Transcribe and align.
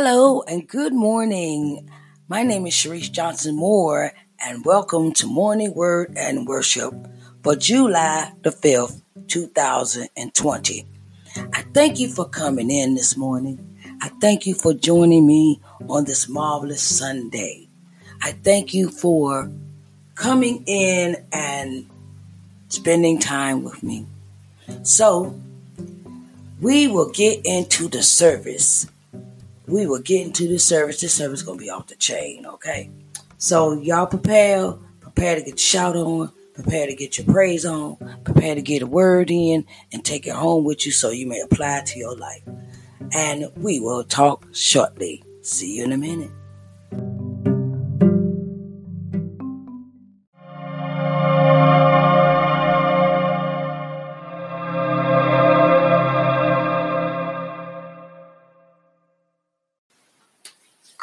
Hello 0.00 0.42
and 0.42 0.68
good 0.68 0.94
morning. 0.94 1.90
My 2.28 2.44
name 2.44 2.68
is 2.68 2.72
Sharice 2.72 3.10
Johnson 3.10 3.56
Moore, 3.56 4.12
and 4.38 4.64
welcome 4.64 5.10
to 5.14 5.26
Morning 5.26 5.74
Word 5.74 6.12
and 6.16 6.46
Worship 6.46 6.94
for 7.42 7.56
July 7.56 8.30
the 8.44 8.50
5th, 8.50 9.02
2020. 9.26 10.86
I 11.52 11.62
thank 11.74 11.98
you 11.98 12.08
for 12.14 12.28
coming 12.28 12.70
in 12.70 12.94
this 12.94 13.16
morning. 13.16 13.76
I 14.00 14.10
thank 14.20 14.46
you 14.46 14.54
for 14.54 14.72
joining 14.72 15.26
me 15.26 15.60
on 15.88 16.04
this 16.04 16.28
marvelous 16.28 16.80
Sunday. 16.80 17.68
I 18.22 18.30
thank 18.44 18.72
you 18.72 18.90
for 18.90 19.50
coming 20.14 20.62
in 20.68 21.16
and 21.32 21.90
spending 22.68 23.18
time 23.18 23.64
with 23.64 23.82
me. 23.82 24.06
So, 24.84 25.40
we 26.60 26.86
will 26.86 27.10
get 27.10 27.40
into 27.44 27.88
the 27.88 28.04
service. 28.04 28.86
We 29.68 29.86
will 29.86 30.00
get 30.00 30.26
into 30.26 30.48
the 30.48 30.58
service. 30.58 31.00
This 31.00 31.14
service 31.14 31.40
is 31.40 31.46
to 31.46 31.56
be 31.56 31.70
off 31.70 31.88
the 31.88 31.96
chain, 31.96 32.46
okay? 32.46 32.90
So, 33.36 33.74
y'all 33.80 34.06
prepare. 34.06 34.72
Prepare 35.00 35.36
to 35.36 35.42
get 35.42 35.60
shout 35.60 35.94
on. 35.94 36.32
Prepare 36.54 36.86
to 36.86 36.96
get 36.96 37.18
your 37.18 37.26
praise 37.26 37.64
on. 37.64 37.96
Prepare 38.24 38.54
to 38.54 38.62
get 38.62 38.82
a 38.82 38.86
word 38.86 39.30
in 39.30 39.66
and 39.92 40.04
take 40.04 40.26
it 40.26 40.34
home 40.34 40.64
with 40.64 40.86
you 40.86 40.92
so 40.92 41.10
you 41.10 41.26
may 41.26 41.40
apply 41.40 41.78
it 41.78 41.86
to 41.86 41.98
your 41.98 42.16
life. 42.16 42.42
And 43.12 43.50
we 43.56 43.78
will 43.78 44.04
talk 44.04 44.46
shortly. 44.52 45.22
See 45.42 45.76
you 45.76 45.84
in 45.84 45.92
a 45.92 45.98
minute. 45.98 46.32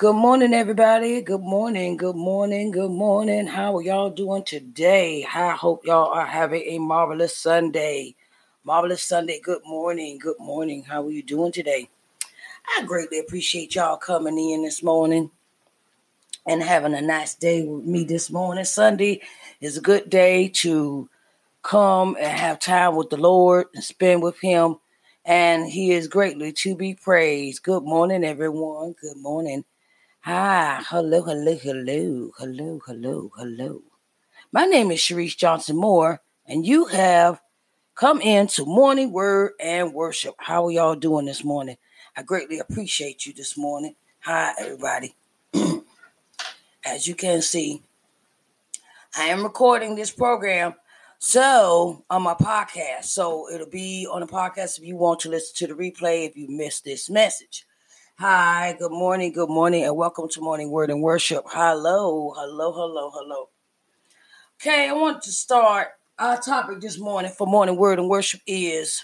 Good 0.06 0.18
morning, 0.18 0.54
everybody. 0.54 1.20
Good 1.24 1.42
morning. 1.42 1.98
Good 1.98 2.16
morning. 2.16 2.70
Good 2.70 2.92
morning. 2.92 3.48
How 3.48 3.76
are 3.76 3.82
y'all 3.82 4.12
doing 4.12 4.44
today? 4.44 5.26
I 5.26 5.54
hope 5.54 5.84
y'all 5.84 6.14
are 6.14 6.28
having 6.28 6.62
a 6.62 6.78
marvelous 6.78 7.36
Sunday. 7.36 8.14
Marvelous 8.64 9.02
Sunday. 9.02 9.40
Good 9.44 9.64
morning. 9.66 10.20
Good 10.20 10.38
morning. 10.40 10.84
How 10.84 11.08
are 11.08 11.10
you 11.10 11.24
doing 11.24 11.52
today? 11.52 11.90
I 12.78 12.84
greatly 12.84 13.18
appreciate 13.18 13.74
y'all 13.74 13.98
coming 13.98 14.38
in 14.38 14.62
this 14.62 14.84
morning 14.84 15.32
and 16.46 16.62
having 16.62 16.94
a 16.94 17.02
nice 17.02 17.34
day 17.34 17.64
with 17.64 17.86
me 17.86 18.04
this 18.04 18.30
morning. 18.30 18.64
Sunday 18.64 19.24
is 19.60 19.76
a 19.76 19.82
good 19.82 20.12
day 20.12 20.50
to 20.50 21.10
come 21.64 22.16
and 22.20 22.28
have 22.28 22.60
time 22.60 22.96
with 22.96 23.10
the 23.10 23.18
Lord 23.18 23.70
and 23.74 23.84
spend 23.84 24.22
with 24.22 24.40
Him. 24.40 24.76
And 25.26 25.68
He 25.68 25.94
is 25.94 26.08
greatly 26.08 26.54
to 26.54 26.76
be 26.76 26.94
praised. 26.94 27.64
Good 27.64 27.82
morning, 27.84 28.24
everyone. 28.24 28.94
Good 29.02 29.18
morning. 29.18 29.66
Hi, 30.26 30.82
hello, 30.90 31.22
hello, 31.22 31.56
hello, 31.56 32.32
hello, 32.40 32.82
hello, 32.88 33.32
hello. 33.38 33.84
My 34.52 34.66
name 34.66 34.90
is 34.90 34.98
Sharice 34.98 35.38
Johnson 35.38 35.78
Moore, 35.78 36.20
and 36.48 36.66
you 36.66 36.86
have 36.86 37.40
come 37.94 38.22
into 38.22 38.66
Morning 38.66 39.12
Word 39.12 39.52
and 39.60 39.94
Worship. 39.94 40.34
How 40.40 40.66
are 40.66 40.72
y'all 40.72 40.96
doing 40.96 41.28
this 41.28 41.44
morning? 41.44 41.78
I 42.18 42.24
greatly 42.24 42.58
appreciate 42.58 43.28
you 43.28 43.34
this 43.34 43.56
morning. 43.56 43.94
Hi, 44.22 44.54
everybody. 44.58 45.16
As 46.84 47.08
you 47.08 47.14
can 47.14 47.44
see, 47.44 47.84
I 49.16 49.26
am 49.26 49.44
recording 49.44 49.94
this 49.94 50.10
program 50.10 50.74
so 51.20 52.04
on 52.10 52.24
my 52.24 52.34
podcast. 52.34 53.04
So 53.04 53.48
it'll 53.54 53.70
be 53.70 54.08
on 54.12 54.22
the 54.22 54.28
podcast 54.28 54.80
if 54.80 54.86
you 54.86 54.96
want 54.96 55.20
to 55.20 55.30
listen 55.30 55.56
to 55.58 55.68
the 55.68 55.80
replay 55.80 56.28
if 56.28 56.36
you 56.36 56.48
missed 56.48 56.84
this 56.84 57.12
message. 57.12 57.68
Hi, 58.18 58.74
good 58.80 58.94
morning, 58.94 59.34
good 59.34 59.50
morning, 59.50 59.84
and 59.84 59.98
welcome 59.98 60.30
to 60.30 60.40
Morning 60.40 60.72
Word 60.72 60.90
and 60.90 61.02
Worship. 61.02 61.44
Hello, 61.48 62.32
hello, 62.34 62.72
hello, 62.72 63.12
hello. 63.14 63.50
Okay, 64.56 64.88
I 64.88 64.94
want 64.94 65.22
to 65.24 65.34
start 65.34 65.90
our 66.18 66.40
topic 66.40 66.80
this 66.80 66.98
morning 66.98 67.34
for 67.38 67.46
Morning 67.46 67.76
Word 67.76 68.00
and 68.00 68.08
Worship 68.08 68.40
is 68.48 69.04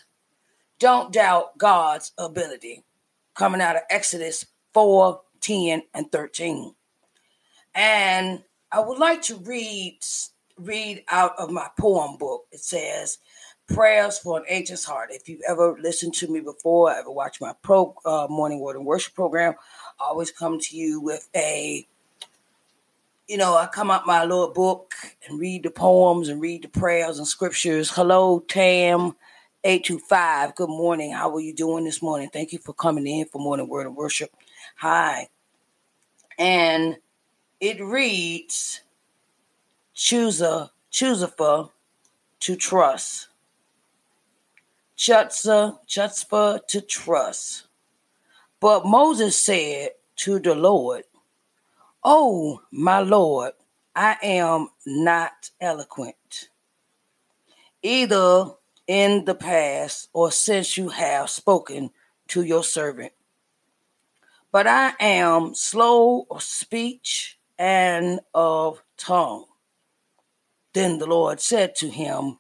Don't 0.80 1.12
Doubt 1.12 1.58
God's 1.58 2.14
Ability, 2.18 2.86
coming 3.34 3.60
out 3.60 3.76
of 3.76 3.82
Exodus 3.90 4.46
4 4.74 5.20
10 5.42 5.84
and 5.94 6.10
13. 6.10 6.74
And 7.76 8.44
I 8.72 8.80
would 8.80 8.98
like 8.98 9.24
to 9.24 9.36
read 9.36 10.00
read 10.58 11.04
out 11.10 11.38
of 11.38 11.52
my 11.52 11.68
poem 11.78 12.16
book. 12.16 12.46
It 12.54 12.62
says, 12.62 13.18
prayers 13.74 14.20
for 14.20 14.38
an 14.40 14.46
anxious 14.50 14.86
heart. 14.86 15.10
If 15.12 15.28
you've 15.28 15.42
ever 15.48 15.78
listened 15.80 16.14
to 16.16 16.28
me 16.28 16.40
before, 16.40 16.94
ever 16.94 17.12
watched 17.12 17.42
my 17.42 17.54
pro 17.62 17.96
uh, 18.06 18.28
morning 18.30 18.60
word 18.60 18.76
and 18.76 18.86
worship 18.86 19.14
program, 19.14 19.56
I 20.00 20.06
always 20.06 20.32
come 20.32 20.60
to 20.60 20.78
you 20.78 21.00
with 21.00 21.28
a, 21.36 21.88
you 23.28 23.38
know, 23.38 23.56
I 23.56 23.68
come 23.68 23.92
out 23.92 24.08
my 24.08 24.24
little 24.24 24.52
book 24.52 24.94
and 25.28 25.40
read 25.40 25.64
the 25.64 25.72
poems 25.72 26.30
and 26.30 26.42
read 26.42 26.64
the 26.64 26.68
prayers 26.68 27.18
and 27.18 27.28
scriptures. 27.28 27.92
Hello, 27.92 28.40
Tam. 28.40 29.16
825. 29.64 30.56
Good 30.56 30.70
morning. 30.70 31.12
How 31.12 31.34
are 31.36 31.40
you 31.40 31.54
doing 31.54 31.84
this 31.84 32.02
morning? 32.02 32.30
Thank 32.34 32.52
you 32.52 32.58
for 32.58 32.74
coming 32.74 33.06
in 33.06 33.28
for 33.28 33.40
morning 33.40 33.68
word 33.68 33.86
and 33.86 33.96
worship. 33.96 34.32
Hi. 34.78 35.28
And 36.40 36.98
it 37.60 37.80
reads, 37.80 38.82
choose 39.94 40.42
a 40.42 40.72
choose 40.90 41.22
a 41.22 41.28
for 41.28 41.72
to 42.40 42.56
trust 42.56 43.28
chutzah, 45.02 45.80
chutzpah 45.88 46.60
to 46.68 46.80
trust. 46.80 47.66
But 48.60 48.86
Moses 48.86 49.36
said 49.36 49.94
to 50.18 50.40
the 50.40 50.54
Lord, 50.54 51.06
Oh, 52.04 52.62
my 52.72 53.00
Lord, 53.00 53.54
I 53.96 54.18
am 54.22 54.70
not 54.86 55.50
eloquent, 55.60 56.50
either 57.82 58.52
in 58.86 59.26
the 59.26 59.34
past 59.34 60.10
or 60.14 60.32
since 60.32 60.78
you 60.78 60.90
have 60.90 61.32
spoken 61.32 61.90
to 62.28 62.44
your 62.44 62.64
servant. 62.64 63.14
But 64.52 64.68
I 64.68 64.94
am 65.00 65.56
slow 65.56 66.28
of 66.30 66.44
speech 66.44 67.40
and 67.58 68.20
of 68.36 68.84
tongue. 68.98 69.46
Then 70.74 71.00
the 71.00 71.08
Lord 71.08 71.42
said 71.42 71.74
to 71.78 71.90
him, 71.90 72.38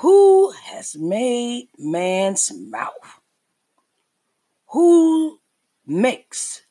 who 0.00 0.50
has 0.52 0.96
made 0.96 1.68
man's 1.78 2.52
mouth? 2.54 3.20
Who 4.68 5.40
makes 5.86 6.62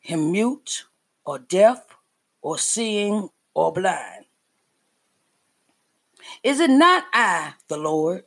him 0.00 0.32
mute 0.32 0.84
or 1.24 1.38
deaf 1.38 1.84
or 2.40 2.58
seeing 2.58 3.28
or 3.54 3.72
blind? 3.72 4.26
Is 6.42 6.60
it 6.60 6.70
not 6.70 7.04
I, 7.12 7.54
the 7.68 7.76
Lord? 7.76 8.24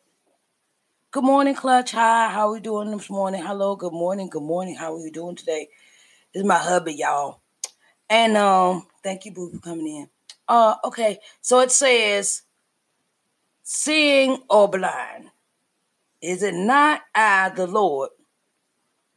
Good 1.11 1.23
morning, 1.23 1.55
Clutch. 1.55 1.91
Hi, 1.91 2.29
how 2.29 2.49
are 2.49 2.53
we 2.53 2.59
doing 2.59 2.91
this 2.91 3.09
morning? 3.09 3.43
Hello, 3.43 3.75
good 3.75 3.93
morning, 3.93 4.29
good 4.29 4.43
morning. 4.43 4.75
How 4.75 4.95
are 4.95 4.99
you 4.99 5.11
doing 5.11 5.35
today? 5.35 5.69
This 6.33 6.41
is 6.43 6.47
my 6.47 6.57
hubby, 6.59 6.93
y'all. 6.93 7.41
And 8.09 8.37
um, 8.37 8.87
thank 9.03 9.25
you, 9.25 9.31
Boo, 9.33 9.51
for 9.51 9.59
coming 9.59 9.87
in. 9.87 10.09
Uh, 10.47 10.75
okay, 10.85 11.19
so 11.41 11.61
it 11.61 11.71
says 11.71 12.43
seeing 13.65 14.43
or 14.47 14.69
blind? 14.69 15.31
Is 16.21 16.43
it 16.43 16.53
not 16.53 17.01
I, 17.13 17.49
the 17.49 17.67
Lord? 17.67 18.11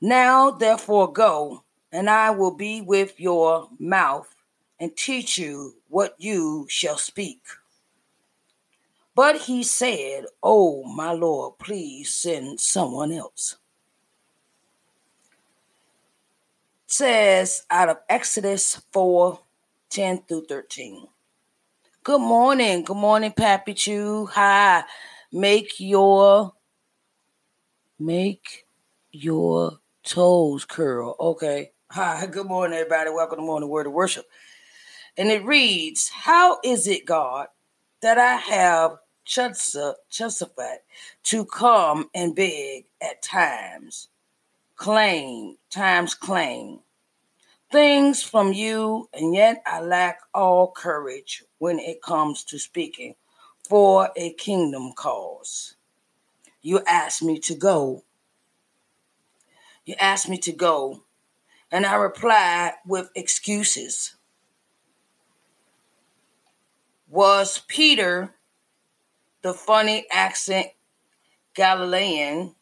Now, 0.01 0.51
therefore, 0.51 1.13
go, 1.13 1.65
and 1.93 2.09
I 2.09 2.31
will 2.31 2.55
be 2.55 2.81
with 2.81 3.21
your 3.21 3.69
mouth 3.79 4.35
and 4.81 4.97
teach 4.97 5.37
you 5.39 5.75
what 5.89 6.15
you 6.19 6.67
shall 6.69 6.97
speak. 6.97 7.43
But 9.15 9.43
he 9.43 9.63
said, 9.65 10.27
Oh, 10.43 10.85
my 10.85 11.13
Lord, 11.13 11.59
please 11.59 12.15
send 12.15 12.61
someone 12.61 13.13
else. 13.13 13.57
It 16.87 16.93
says 16.93 17.65
out 17.71 17.91
of 17.91 17.99
Exodus 18.09 18.81
4 18.93 19.41
10 19.91 20.23
through 20.23 20.47
13. 20.47 21.07
Good 22.09 22.23
morning. 22.23 22.85
Good 22.85 22.97
morning, 22.97 23.33
Pappy 23.33 23.75
Chew. 23.75 24.31
Hi. 24.33 24.83
Make 25.31 25.79
your 25.79 26.55
make 27.99 28.65
your 29.13 29.81
toes 30.05 30.65
curl. 30.65 31.15
Okay. 31.21 31.73
Hi. 31.91 32.25
Good 32.31 32.47
morning, 32.47 32.79
everybody. 32.79 33.11
Welcome 33.11 33.41
to 33.41 33.45
Morning 33.45 33.69
Word 33.69 33.89
of 33.89 33.93
Worship. 33.93 34.25
And 35.19 35.29
it 35.29 35.45
reads, 35.45 36.09
How 36.09 36.61
is 36.65 36.87
it, 36.87 37.05
God, 37.05 37.49
that 38.01 38.17
I 38.17 38.37
have 38.37 38.93
justified 39.27 40.79
to 41.25 41.45
come 41.45 42.09
and 42.15 42.35
beg 42.35 42.87
at 43.03 43.21
times, 43.23 44.09
claim, 44.77 45.59
times 45.71 46.15
claim 46.15 46.81
things 47.71 48.23
from 48.23 48.53
you, 48.53 49.09
and 49.13 49.35
yet 49.35 49.63
I 49.67 49.81
lack 49.81 50.21
all 50.35 50.73
courage 50.73 51.45
when 51.59 51.79
it 51.79 52.03
comes 52.03 52.45
to 52.45 52.59
speaking 52.59 53.15
for 53.69 54.11
a 54.17 54.33
kingdom 54.35 54.93
cause. 54.95 55.77
You 56.63 56.81
asked 56.87 57.23
me 57.23 57.39
to 57.41 57.55
go. 57.55 58.05
You 59.85 59.95
asked 60.01 60.29
me 60.29 60.39
to 60.39 60.53
go 60.53 61.03
And 61.71 61.87
I 61.87 61.97
replied 61.97 62.75
with 62.87 63.11
excuses. 63.15 64.17
Was 67.09 67.63
Peter, 67.69 68.35
the 69.43 69.55
funny 69.55 70.07
accent 70.11 70.69
Galilean, 71.55 72.55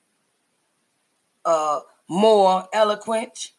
uh, 1.45 1.81
more 2.09 2.69
eloquent? 2.73 3.53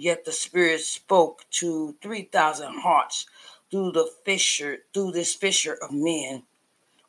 Yet 0.00 0.24
the 0.24 0.30
Spirit 0.30 0.82
spoke 0.82 1.44
to 1.50 1.96
3,000 2.00 2.72
hearts 2.82 3.26
through 3.68 3.90
the 3.90 4.08
fisher, 4.24 4.84
through 4.94 5.10
this 5.10 5.34
fisher 5.34 5.74
of 5.74 5.90
men 5.90 6.44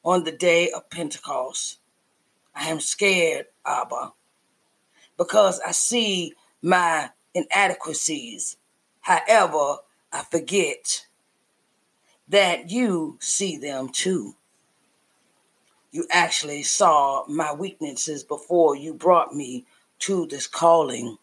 on 0.04 0.24
the 0.24 0.32
day 0.32 0.72
of 0.72 0.90
Pentecost. 0.90 1.78
I 2.56 2.70
am 2.70 2.80
scared, 2.80 3.46
Abba, 3.64 4.14
because 5.18 5.60
I 5.60 5.70
see 5.70 6.34
my 6.64 7.12
inadequacies. 7.36 8.58
However, 9.02 9.78
I 10.12 10.24
forget 10.24 11.06
that 12.28 12.72
you 12.72 13.20
see 13.22 13.56
them 13.56 13.90
too. 13.90 14.36
You 15.92 16.08
actually 16.10 16.64
saw 16.64 17.28
my 17.28 17.54
weaknesses 17.54 18.24
before 18.24 18.76
you 18.76 18.96
brought 18.96 19.36
me 19.36 19.68
to 20.00 20.26
this 20.26 20.48
calling. 20.48 21.20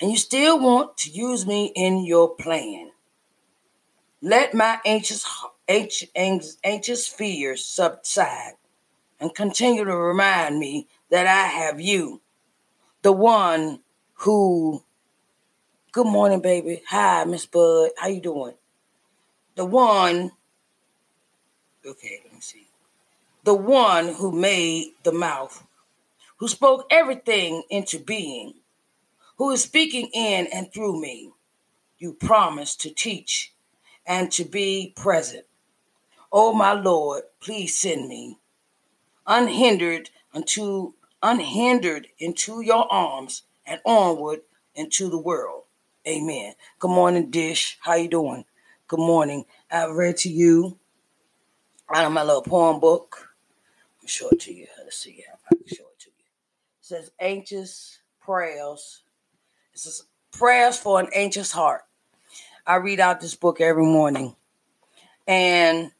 And 0.00 0.10
you 0.10 0.16
still 0.16 0.58
want 0.58 0.96
to 0.98 1.10
use 1.10 1.46
me 1.46 1.72
in 1.74 2.04
your 2.04 2.34
plan. 2.34 2.92
Let 4.22 4.52
my 4.54 4.78
anxious, 4.84 5.26
anxious, 5.68 6.56
anxious 6.62 7.06
fears 7.06 7.64
subside 7.64 8.54
and 9.18 9.34
continue 9.34 9.84
to 9.84 9.96
remind 9.96 10.58
me 10.58 10.88
that 11.10 11.26
I 11.26 11.46
have 11.46 11.80
you, 11.80 12.20
the 13.02 13.12
one 13.12 13.80
who. 14.14 14.82
Good 15.92 16.06
morning, 16.06 16.40
baby. 16.40 16.82
Hi, 16.88 17.24
Miss 17.24 17.46
Bud. 17.46 17.90
How 17.98 18.08
you 18.08 18.20
doing? 18.20 18.54
The 19.56 19.64
one. 19.64 20.32
Okay, 21.84 22.20
let 22.24 22.32
me 22.32 22.40
see. 22.40 22.66
The 23.42 23.54
one 23.54 24.14
who 24.14 24.30
made 24.32 24.92
the 25.02 25.12
mouth, 25.12 25.66
who 26.36 26.46
spoke 26.46 26.86
everything 26.90 27.62
into 27.70 27.98
being, 27.98 28.54
who 29.40 29.50
is 29.52 29.62
speaking 29.62 30.10
in 30.12 30.46
and 30.52 30.70
through 30.70 31.00
me. 31.00 31.32
You 31.96 32.12
promised 32.12 32.82
to 32.82 32.90
teach 32.90 33.54
and 34.06 34.30
to 34.32 34.44
be 34.44 34.92
present. 34.94 35.46
Oh, 36.30 36.52
my 36.52 36.74
Lord, 36.74 37.22
please 37.40 37.74
send 37.78 38.06
me 38.06 38.36
unhindered 39.26 40.10
unto 40.34 40.92
unhindered 41.22 42.08
into 42.18 42.60
your 42.60 42.86
arms 42.92 43.44
and 43.64 43.80
onward 43.86 44.40
into 44.74 45.08
the 45.08 45.18
world. 45.18 45.62
Amen. 46.06 46.52
Good 46.78 46.90
morning, 46.90 47.30
Dish. 47.30 47.78
How 47.80 47.94
you 47.94 48.08
doing? 48.08 48.44
Good 48.88 49.00
morning. 49.00 49.46
I've 49.70 49.92
read 49.92 50.18
to 50.18 50.28
you 50.28 50.78
out 51.88 52.04
of 52.04 52.12
my 52.12 52.24
little 52.24 52.42
poem 52.42 52.78
book. 52.78 53.30
Show 54.04 54.28
it 54.28 54.40
to 54.40 54.52
you. 54.52 54.66
Let's 54.84 54.98
see 54.98 55.24
I 55.50 55.54
can 55.54 55.66
show 55.66 55.84
it 55.84 55.98
to 56.00 56.10
you. 56.10 56.24
It 56.78 56.84
says 56.84 57.10
anxious 57.18 58.00
prayers. 58.20 59.00
Prayers 60.32 60.78
for 60.78 61.00
an 61.00 61.08
anxious 61.14 61.52
heart. 61.52 61.82
I 62.66 62.76
read 62.76 63.00
out 63.00 63.20
this 63.20 63.34
book 63.34 63.60
every 63.60 63.84
morning. 63.84 64.36
And 65.26 65.92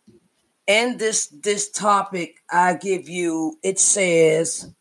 in 0.71 0.99
this 0.99 1.27
this 1.27 1.69
topic 1.69 2.37
i 2.49 2.75
give 2.75 3.09
you 3.09 3.59
it 3.61 3.77
says 3.77 4.73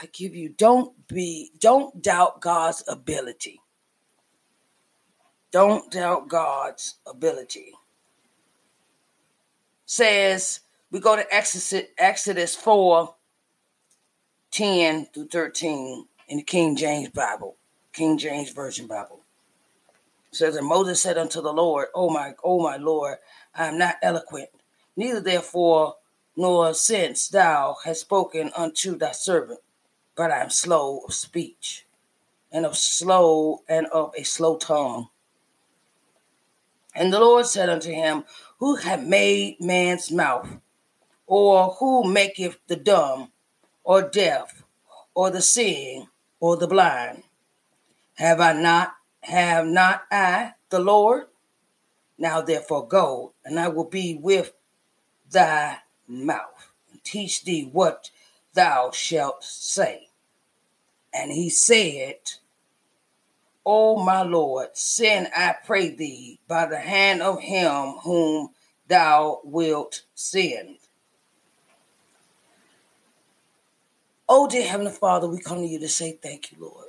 i 0.00 0.06
give 0.14 0.34
you 0.34 0.48
don't 0.48 1.06
be 1.08 1.50
don't 1.58 2.02
doubt 2.02 2.40
god's 2.40 2.82
ability 2.88 3.60
don't 5.52 5.90
doubt 5.90 6.26
god's 6.26 6.94
ability 7.06 7.72
says 9.84 10.60
we 10.90 11.00
go 11.00 11.16
to 11.16 11.34
exodus 11.34 11.86
exodus 11.98 12.56
4 12.56 13.14
10 14.52 15.06
through 15.12 15.28
13 15.28 16.06
in 16.28 16.38
the 16.38 16.42
king 16.42 16.76
james 16.76 17.08
bible 17.10 17.56
king 17.92 18.18
james 18.18 18.50
version 18.50 18.86
bible 18.86 19.20
it 20.30 20.36
says 20.36 20.56
and 20.56 20.66
moses 20.66 21.00
said 21.00 21.18
unto 21.18 21.40
the 21.40 21.52
lord 21.52 21.88
oh 21.94 22.10
my 22.10 22.34
oh 22.42 22.62
my 22.62 22.76
lord 22.76 23.18
I 23.56 23.66
am 23.68 23.78
not 23.78 23.96
eloquent, 24.02 24.48
neither 24.96 25.20
therefore 25.20 25.96
nor 26.36 26.74
since 26.74 27.28
thou 27.28 27.76
hast 27.84 28.00
spoken 28.00 28.50
unto 28.56 28.96
thy 28.96 29.12
servant, 29.12 29.60
but 30.16 30.32
I 30.32 30.40
am 30.40 30.50
slow 30.50 31.02
of 31.06 31.14
speech, 31.14 31.86
and 32.50 32.66
of 32.66 32.76
slow 32.76 33.62
and 33.68 33.86
of 33.86 34.12
a 34.16 34.24
slow 34.24 34.56
tongue. 34.56 35.08
And 36.96 37.12
the 37.12 37.20
Lord 37.20 37.46
said 37.46 37.68
unto 37.68 37.92
him, 37.92 38.24
Who 38.58 38.76
hath 38.76 39.02
made 39.02 39.60
man's 39.60 40.10
mouth, 40.10 40.48
or 41.26 41.76
who 41.78 42.04
maketh 42.04 42.58
the 42.66 42.76
dumb, 42.76 43.30
or 43.84 44.02
deaf, 44.02 44.64
or 45.14 45.30
the 45.30 45.42
seeing, 45.42 46.08
or 46.44 46.58
the 46.58 46.66
blind? 46.66 47.22
Have 48.16 48.38
I 48.38 48.52
not, 48.52 48.96
have 49.22 49.64
not 49.64 50.02
I 50.10 50.52
the 50.68 50.78
Lord? 50.78 51.24
Now 52.18 52.42
therefore 52.42 52.86
go, 52.86 53.32
and 53.46 53.58
I 53.58 53.68
will 53.68 53.88
be 53.88 54.18
with 54.20 54.52
thy 55.30 55.78
mouth, 56.06 56.70
and 56.92 57.02
teach 57.02 57.44
thee 57.44 57.70
what 57.72 58.10
thou 58.52 58.90
shalt 58.90 59.42
say. 59.42 60.08
And 61.14 61.32
he 61.32 61.48
said, 61.48 62.16
O 63.64 64.04
my 64.04 64.20
Lord, 64.20 64.68
send, 64.74 65.28
I 65.34 65.54
pray 65.64 65.94
thee, 65.94 66.40
by 66.46 66.66
the 66.66 66.78
hand 66.78 67.22
of 67.22 67.40
him 67.40 67.94
whom 68.02 68.50
thou 68.86 69.40
wilt 69.44 70.02
send. 70.14 70.76
Oh, 74.28 74.48
dear 74.48 74.66
Heavenly 74.66 74.92
Father, 74.92 75.28
we 75.28 75.38
come 75.38 75.58
to 75.58 75.66
you 75.66 75.78
to 75.78 75.88
say 75.88 76.12
thank 76.22 76.50
you, 76.50 76.58
Lord. 76.60 76.88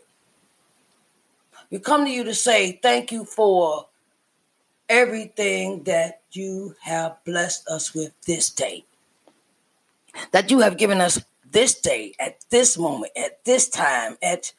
We 1.70 1.80
come 1.80 2.06
to 2.06 2.12
you 2.12 2.24
to 2.24 2.34
say 2.34 2.80
thank 2.82 3.12
you 3.12 3.26
for 3.26 3.88
everything 4.88 5.84
that 5.84 6.22
you 6.32 6.76
have 6.82 7.18
blessed 7.26 7.68
us 7.68 7.94
with 7.94 8.14
this 8.22 8.50
day. 8.50 8.86
That 10.32 10.50
you 10.50 10.60
have 10.60 10.78
given 10.78 11.02
us 11.02 11.22
this 11.52 11.80
day, 11.80 12.14
at 12.20 12.46
this 12.50 12.78
moment, 12.78 13.12
at 13.18 13.44
this 13.46 13.68
time, 13.70 14.18
at 14.22 14.54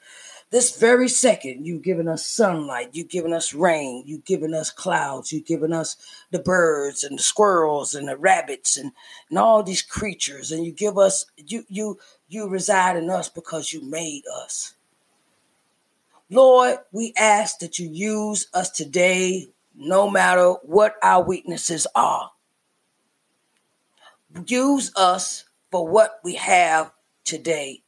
this 0.50 0.78
very 0.78 1.08
second. 1.08 1.66
You've 1.66 1.82
given 1.82 2.08
us 2.08 2.26
sunlight, 2.26 2.90
you've 2.92 3.08
given 3.08 3.32
us 3.32 3.52
rain, 3.52 4.04
you've 4.06 4.24
given 4.24 4.54
us 4.54 4.70
clouds, 4.70 5.32
you've 5.32 5.46
given 5.46 5.72
us 5.72 5.96
the 6.30 6.38
birds 6.38 7.02
and 7.04 7.18
the 7.18 7.22
squirrels 7.22 7.94
and 7.94 8.08
the 8.08 8.16
rabbits 8.16 8.76
and, 8.76 8.92
and 9.28 9.38
all 9.38 9.62
these 9.62 9.82
creatures. 9.82 10.52
And 10.52 10.64
you 10.64 10.72
give 10.72 10.98
us, 10.98 11.26
you, 11.36 11.64
you, 11.68 11.98
you 12.28 12.48
reside 12.48 12.96
in 12.96 13.10
us 13.10 13.28
because 13.28 13.72
you 13.72 13.82
made 13.82 14.22
us. 14.42 14.74
Lord, 16.30 16.78
we 16.92 17.12
ask 17.16 17.58
that 17.60 17.78
you 17.78 17.88
use 17.88 18.48
us 18.52 18.70
today 18.70 19.48
no 19.74 20.08
matter 20.10 20.52
what 20.62 20.94
our 21.02 21.22
weaknesses 21.22 21.86
are. 21.94 22.30
Use 24.46 24.92
us 24.96 25.44
for 25.70 25.86
what 25.86 26.20
we 26.24 26.34
have 26.34 26.92
today. 27.24 27.82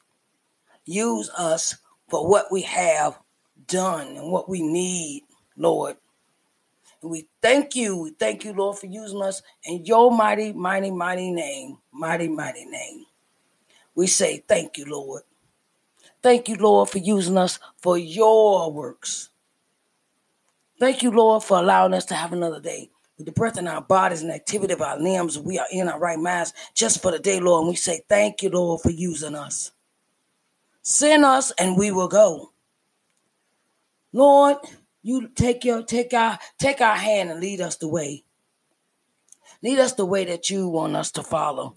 Use 0.84 1.30
us 1.36 1.76
for 2.08 2.28
what 2.28 2.46
we 2.50 2.62
have 2.62 3.18
done 3.66 4.16
and 4.16 4.32
what 4.32 4.48
we 4.48 4.62
need, 4.62 5.24
Lord. 5.56 5.96
And 7.02 7.10
we 7.10 7.28
thank 7.40 7.76
you. 7.76 7.96
We 7.96 8.10
thank 8.10 8.44
you, 8.44 8.52
Lord, 8.52 8.78
for 8.78 8.86
using 8.86 9.22
us 9.22 9.42
in 9.64 9.84
your 9.84 10.10
mighty, 10.10 10.52
mighty, 10.52 10.90
mighty 10.90 11.30
name. 11.30 11.78
Mighty, 11.92 12.28
mighty 12.28 12.64
name. 12.64 13.04
We 13.94 14.06
say 14.06 14.44
thank 14.48 14.78
you, 14.78 14.86
Lord. 14.86 15.22
Thank 16.22 16.48
you, 16.48 16.56
Lord, 16.56 16.88
for 16.88 16.98
using 16.98 17.36
us 17.36 17.58
for 17.80 17.96
your 17.96 18.72
works. 18.72 19.30
Thank 20.80 21.02
you, 21.02 21.10
Lord, 21.10 21.42
for 21.42 21.58
allowing 21.58 21.94
us 21.94 22.04
to 22.06 22.14
have 22.14 22.32
another 22.32 22.60
day. 22.60 22.90
With 23.16 23.26
the 23.26 23.32
breath 23.32 23.58
in 23.58 23.66
our 23.66 23.82
bodies 23.82 24.22
and 24.22 24.30
activity 24.30 24.72
of 24.74 24.82
our 24.82 24.98
limbs, 24.98 25.38
we 25.38 25.58
are 25.58 25.66
in 25.72 25.88
our 25.88 25.98
right 25.98 26.18
minds 26.18 26.52
just 26.74 27.02
for 27.02 27.10
the 27.10 27.18
day, 27.18 27.40
Lord. 27.40 27.62
And 27.62 27.68
we 27.70 27.76
say, 27.76 28.02
Thank 28.08 28.42
you, 28.42 28.50
Lord, 28.50 28.80
for 28.80 28.90
using 28.90 29.34
us. 29.34 29.72
Send 30.88 31.22
us 31.22 31.50
and 31.58 31.76
we 31.76 31.90
will 31.90 32.08
go. 32.08 32.52
Lord, 34.10 34.56
you 35.02 35.28
take 35.28 35.62
your 35.62 35.82
take 35.82 36.14
our 36.14 36.38
take 36.58 36.80
our 36.80 36.96
hand 36.96 37.30
and 37.30 37.40
lead 37.40 37.60
us 37.60 37.76
the 37.76 37.88
way. 37.88 38.24
Lead 39.62 39.80
us 39.80 39.92
the 39.92 40.06
way 40.06 40.24
that 40.24 40.48
you 40.48 40.66
want 40.66 40.96
us 40.96 41.10
to 41.10 41.22
follow. 41.22 41.76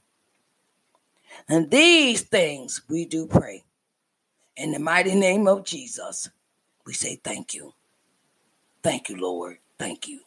And 1.50 1.70
these 1.70 2.22
things 2.22 2.84
we 2.88 3.04
do 3.04 3.28
pray. 3.28 3.66
In 4.56 4.72
the 4.72 4.80
mighty 4.80 5.16
name 5.16 5.46
of 5.46 5.66
Jesus, 5.66 6.30
we 6.86 6.94
say 6.94 7.20
thank 7.22 7.54
you. 7.54 7.74
Thank 8.82 9.10
you, 9.10 9.18
Lord. 9.18 9.58
Thank 9.78 10.08
you. 10.08 10.22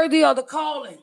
Worthy 0.00 0.24
of 0.24 0.36
the 0.36 0.42
calling. 0.42 0.98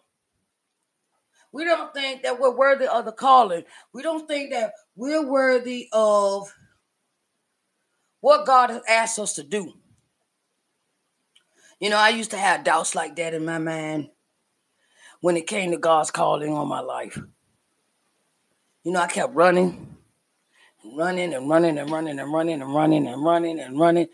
We 1.51 1.63
don't 1.65 1.93
think 1.93 2.23
that 2.23 2.39
we're 2.39 2.55
worthy 2.55 2.87
of 2.87 3.05
the 3.05 3.11
calling. 3.11 3.63
We 3.93 4.01
don't 4.01 4.27
think 4.27 4.51
that 4.51 4.73
we're 4.95 5.25
worthy 5.25 5.87
of 5.93 6.53
what 8.21 8.45
God 8.45 8.71
has 8.71 8.81
asked 8.87 9.19
us 9.19 9.33
to 9.35 9.43
do. 9.43 9.73
You 11.79 11.91
know, 11.91 11.97
I 11.97 12.09
used 12.09 12.31
to 12.31 12.37
have 12.37 12.63
doubts 12.63 12.95
like 12.95 13.15
that 13.17 13.35
in 13.35 13.45
my 13.45 13.59
mind 13.59 14.09
when 15.21 15.37
it 15.37 15.45
came 15.45 15.71
to 15.71 15.77
God's 15.77 16.09
calling 16.09 16.51
on 16.53 16.67
my 16.67 16.79
life. 16.79 17.19
You 18.83 18.91
know, 18.91 19.01
I 19.01 19.07
kept 19.07 19.35
running, 19.35 19.95
running 20.95 21.33
and 21.35 21.47
running 21.47 21.77
and 21.77 21.91
running 21.91 22.19
and 22.19 22.33
running 22.33 22.61
and 22.61 22.73
running 22.73 23.07
and 23.07 23.23
running 23.23 23.59
and 23.59 23.79
running. 23.79 24.07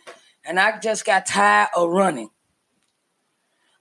And 0.43 0.59
I 0.59 0.77
just 0.79 1.05
got 1.05 1.25
tired 1.25 1.69
of 1.75 1.89
running. 1.89 2.29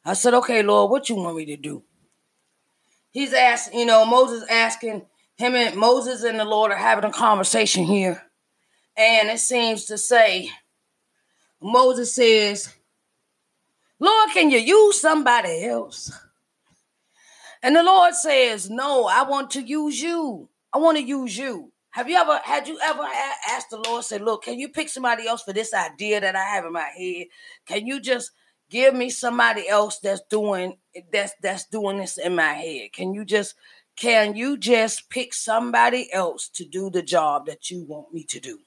I 0.05 0.15
said, 0.15 0.35
okay, 0.35 0.63
Lord, 0.63 0.91
what 0.91 1.09
you 1.09 1.17
want 1.17 1.37
me 1.37 1.47
to 1.47 1.57
do? 1.57 1.85
He's 3.11 3.33
asking, 3.33 3.79
you 3.79 3.87
know, 3.87 4.05
Moses 4.05 4.45
asking 4.51 5.07
him 5.37 5.55
and 5.55 5.77
Moses 5.77 6.25
and 6.25 6.41
the 6.41 6.45
Lord 6.45 6.73
are 6.73 6.79
having 6.79 7.05
a 7.05 7.13
conversation 7.13 7.85
here. 7.85 8.23
And 8.97 9.29
it 9.29 9.39
seems 9.39 9.85
to 9.87 9.99
say, 9.99 10.51
Moses 11.61 12.15
says, 12.15 12.75
Lord, 13.99 14.31
can 14.33 14.51
you 14.51 14.59
use 14.59 15.01
somebody 15.01 15.65
else? 15.65 16.11
And 17.63 17.77
the 17.77 17.83
Lord 17.83 18.15
says, 18.15 18.69
No, 18.69 19.05
I 19.07 19.23
want 19.23 19.53
to 19.53 19.63
use 19.63 20.03
you. 20.03 20.49
I 20.73 20.79
want 20.79 20.99
to 20.99 21.05
use 21.05 21.37
you. 21.37 21.71
Have 21.91 22.09
you 22.09 22.17
ever 22.17 22.41
had 22.43 22.67
you 22.67 22.79
ever 22.83 23.07
asked 23.51 23.71
the 23.71 23.79
Lord, 23.87 24.05
say, 24.05 24.19
Look, 24.19 24.45
can 24.45 24.59
you 24.59 24.69
pick 24.69 24.89
somebody 24.89 25.29
else 25.29 25.43
for 25.43 25.53
this 25.53 25.73
idea 25.73 26.21
that 26.21 26.35
I 26.35 26.43
have 26.43 26.65
in 26.65 26.73
my 26.73 26.81
head? 26.97 27.27
Can 27.67 27.87
you 27.87 28.01
just 28.01 28.33
give 28.73 28.95
me 28.95 29.11
somebody 29.11 29.69
else 29.69 29.99
that's 29.99 30.23
doing 30.31 30.79
that's 31.13 31.35
that's 31.43 31.67
doing 31.67 31.99
this 31.99 32.17
in 32.17 32.35
my 32.35 32.55
head? 32.55 32.93
Can 32.95 33.13
you 33.13 33.25
just 33.25 33.55
can 33.97 34.35
you 34.35 34.57
just 34.57 35.11
pick 35.11 35.35
somebody 35.35 36.11
else 36.13 36.49
to 36.55 36.65
do 36.65 36.89
the 36.91 37.03
job 37.03 37.47
that 37.47 37.71
you 37.71 37.85
want 37.85 38.13
me 38.13 38.25
to 38.25 38.41
do? 38.41 38.61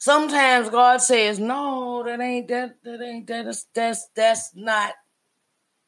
Sometimes 0.00 0.68
God 0.68 1.00
says, 1.00 1.38
"No, 1.38 2.02
that 2.04 2.20
ain't 2.20 2.48
that. 2.48 2.82
That 2.82 3.00
ain't 3.00 3.26
that. 3.28 3.46
Is, 3.46 3.66
that's 3.72 4.08
that's 4.14 4.50
not. 4.54 4.94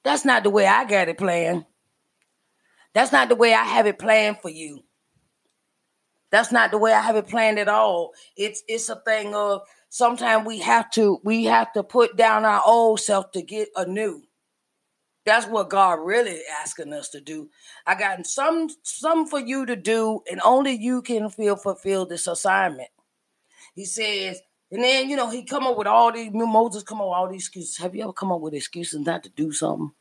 That's 0.05 0.25
not 0.25 0.45
the 0.45 0.51
way 0.51 0.67
I 0.67 0.85
got 0.85 1.09
it 1.09 1.19
planned. 1.19 1.67
That's 2.95 3.13
not 3.13 3.29
the 3.29 3.37
way 3.37 3.53
I 3.53 3.65
have 3.65 3.87
it 3.87 3.99
planned 3.99 4.39
for 4.41 4.49
you. 4.49 4.85
That's 6.31 6.53
not 6.53 6.71
the 6.71 6.79
way 6.79 6.93
I 6.93 7.01
have 7.01 7.17
it 7.17 7.29
planned 7.29 7.59
at 7.59 7.69
all. 7.69 8.13
It's 8.37 8.63
it's 8.69 8.89
a 8.89 8.97
thing 8.97 9.35
of 9.35 9.63
sometimes 9.91 10.47
we 10.47 10.61
have 10.61 10.91
to 10.93 11.21
we 11.23 11.45
have 11.45 11.73
to 11.75 11.83
put 11.83 12.17
down 12.17 12.47
our 12.47 12.63
old 12.65 13.01
self 13.01 13.31
to 13.33 13.43
get 13.43 13.69
a 13.77 13.85
new. 13.85 14.23
That's 15.27 15.47
what 15.47 15.69
God 15.69 15.99
really 16.01 16.41
asking 16.63 16.95
us 16.95 17.11
to 17.11 17.21
do. 17.21 17.51
I 17.87 17.95
got 17.95 18.27
some 18.27 18.69
some 18.83 19.27
for 19.27 19.39
you 19.39 19.67
to 19.67 19.77
do, 19.77 20.23
and 20.31 20.41
only 20.43 20.73
you 20.73 21.03
can 21.03 21.29
feel 21.29 21.57
fulfill 21.57 22.07
this 22.07 22.27
assignment. 22.27 22.89
He 23.75 23.85
says, 23.85 24.41
and 24.71 24.83
then 24.83 25.11
you 25.11 25.17
know 25.17 25.29
he 25.29 25.45
come 25.45 25.67
up 25.67 25.77
with 25.77 25.87
all 25.87 26.11
these 26.13 26.31
Moses 26.33 26.83
come 26.83 27.01
up 27.01 27.09
with 27.09 27.15
all 27.15 27.29
these 27.29 27.43
excuses. 27.43 27.77
Have 27.77 27.95
you 27.95 28.03
ever 28.05 28.13
come 28.15 28.33
up 28.33 28.41
with 28.41 28.55
excuses 28.55 29.05
not 29.05 29.25
to 29.25 29.31
do 29.31 29.53
something, 29.53 29.93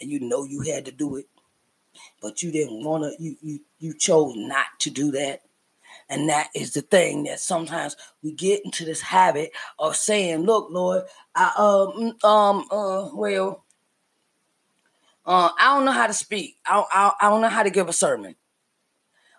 and 0.00 0.10
you 0.10 0.20
know 0.20 0.44
you 0.44 0.62
had 0.62 0.86
to 0.86 0.92
do 0.92 1.16
it, 1.16 1.26
but 2.20 2.42
you 2.42 2.50
didn't 2.50 2.84
want 2.84 3.04
to. 3.04 3.22
You 3.22 3.36
you 3.40 3.60
you 3.78 3.94
chose 3.94 4.34
not 4.36 4.66
to 4.80 4.90
do 4.90 5.12
that, 5.12 5.42
and 6.08 6.28
that 6.28 6.48
is 6.54 6.72
the 6.72 6.82
thing 6.82 7.24
that 7.24 7.40
sometimes 7.40 7.96
we 8.22 8.32
get 8.32 8.64
into 8.64 8.84
this 8.84 9.00
habit 9.00 9.50
of 9.78 9.96
saying, 9.96 10.42
"Look, 10.42 10.68
Lord, 10.70 11.04
I 11.34 11.52
um 11.56 12.16
um 12.24 12.64
uh 12.70 13.10
well." 13.14 13.64
Uh, 15.26 15.50
I 15.60 15.74
don't 15.74 15.84
know 15.84 15.92
how 15.92 16.06
to 16.06 16.14
speak. 16.14 16.56
I, 16.66 16.82
I, 16.90 17.12
I 17.20 17.28
don't 17.28 17.42
know 17.42 17.50
how 17.50 17.62
to 17.62 17.68
give 17.68 17.86
a 17.86 17.92
sermon. 17.92 18.34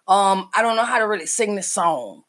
Um, 0.07 0.49
I 0.53 0.61
don't 0.61 0.75
know 0.75 0.85
how 0.85 0.99
to 0.99 1.07
really 1.07 1.25
sing 1.25 1.55
this 1.55 1.71
song. 1.71 2.25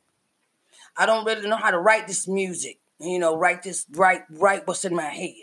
I 0.96 1.04
don't 1.04 1.26
really 1.26 1.46
know 1.46 1.56
how 1.56 1.70
to 1.70 1.78
write 1.78 2.06
this 2.06 2.26
music. 2.26 2.78
You 2.98 3.18
know, 3.18 3.36
write 3.36 3.62
this, 3.62 3.84
write, 3.92 4.22
write 4.30 4.66
what's 4.66 4.86
in 4.86 4.94
my 4.94 5.08
head, 5.08 5.34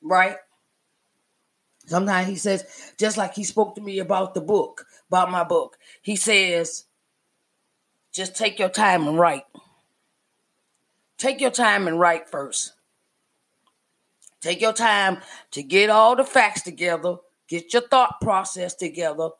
right? 0.00 0.36
Sometimes 1.86 2.28
he 2.28 2.36
says, 2.36 2.64
just 2.98 3.16
like 3.16 3.34
he 3.34 3.44
spoke 3.44 3.74
to 3.74 3.80
me 3.80 3.98
about 3.98 4.34
the 4.34 4.40
book, 4.40 4.86
about 5.08 5.30
my 5.30 5.44
book, 5.44 5.76
he 6.02 6.14
says, 6.14 6.84
just 8.12 8.36
take 8.36 8.58
your 8.58 8.68
time 8.68 9.06
and 9.06 9.18
write. 9.18 9.44
Take 11.18 11.40
your 11.40 11.50
time 11.50 11.86
and 11.86 12.00
write 12.00 12.28
first. 12.28 12.72
Take 14.40 14.60
your 14.60 14.72
time 14.72 15.18
to 15.50 15.62
get 15.62 15.90
all 15.90 16.16
the 16.16 16.24
facts 16.24 16.62
together, 16.62 17.16
get 17.46 17.72
your 17.72 17.82
thought 17.82 18.20
process 18.22 18.74
together, 18.74 19.30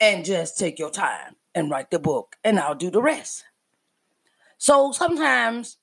and 0.00 0.24
just 0.24 0.58
take 0.58 0.78
your 0.78 0.90
time 0.90 1.36
and 1.54 1.70
write 1.70 1.90
the 1.90 1.98
book, 1.98 2.36
and 2.44 2.58
I'll 2.58 2.74
do 2.74 2.90
the 2.90 3.02
rest. 3.02 3.44
So 4.58 4.92
sometimes 4.92 5.78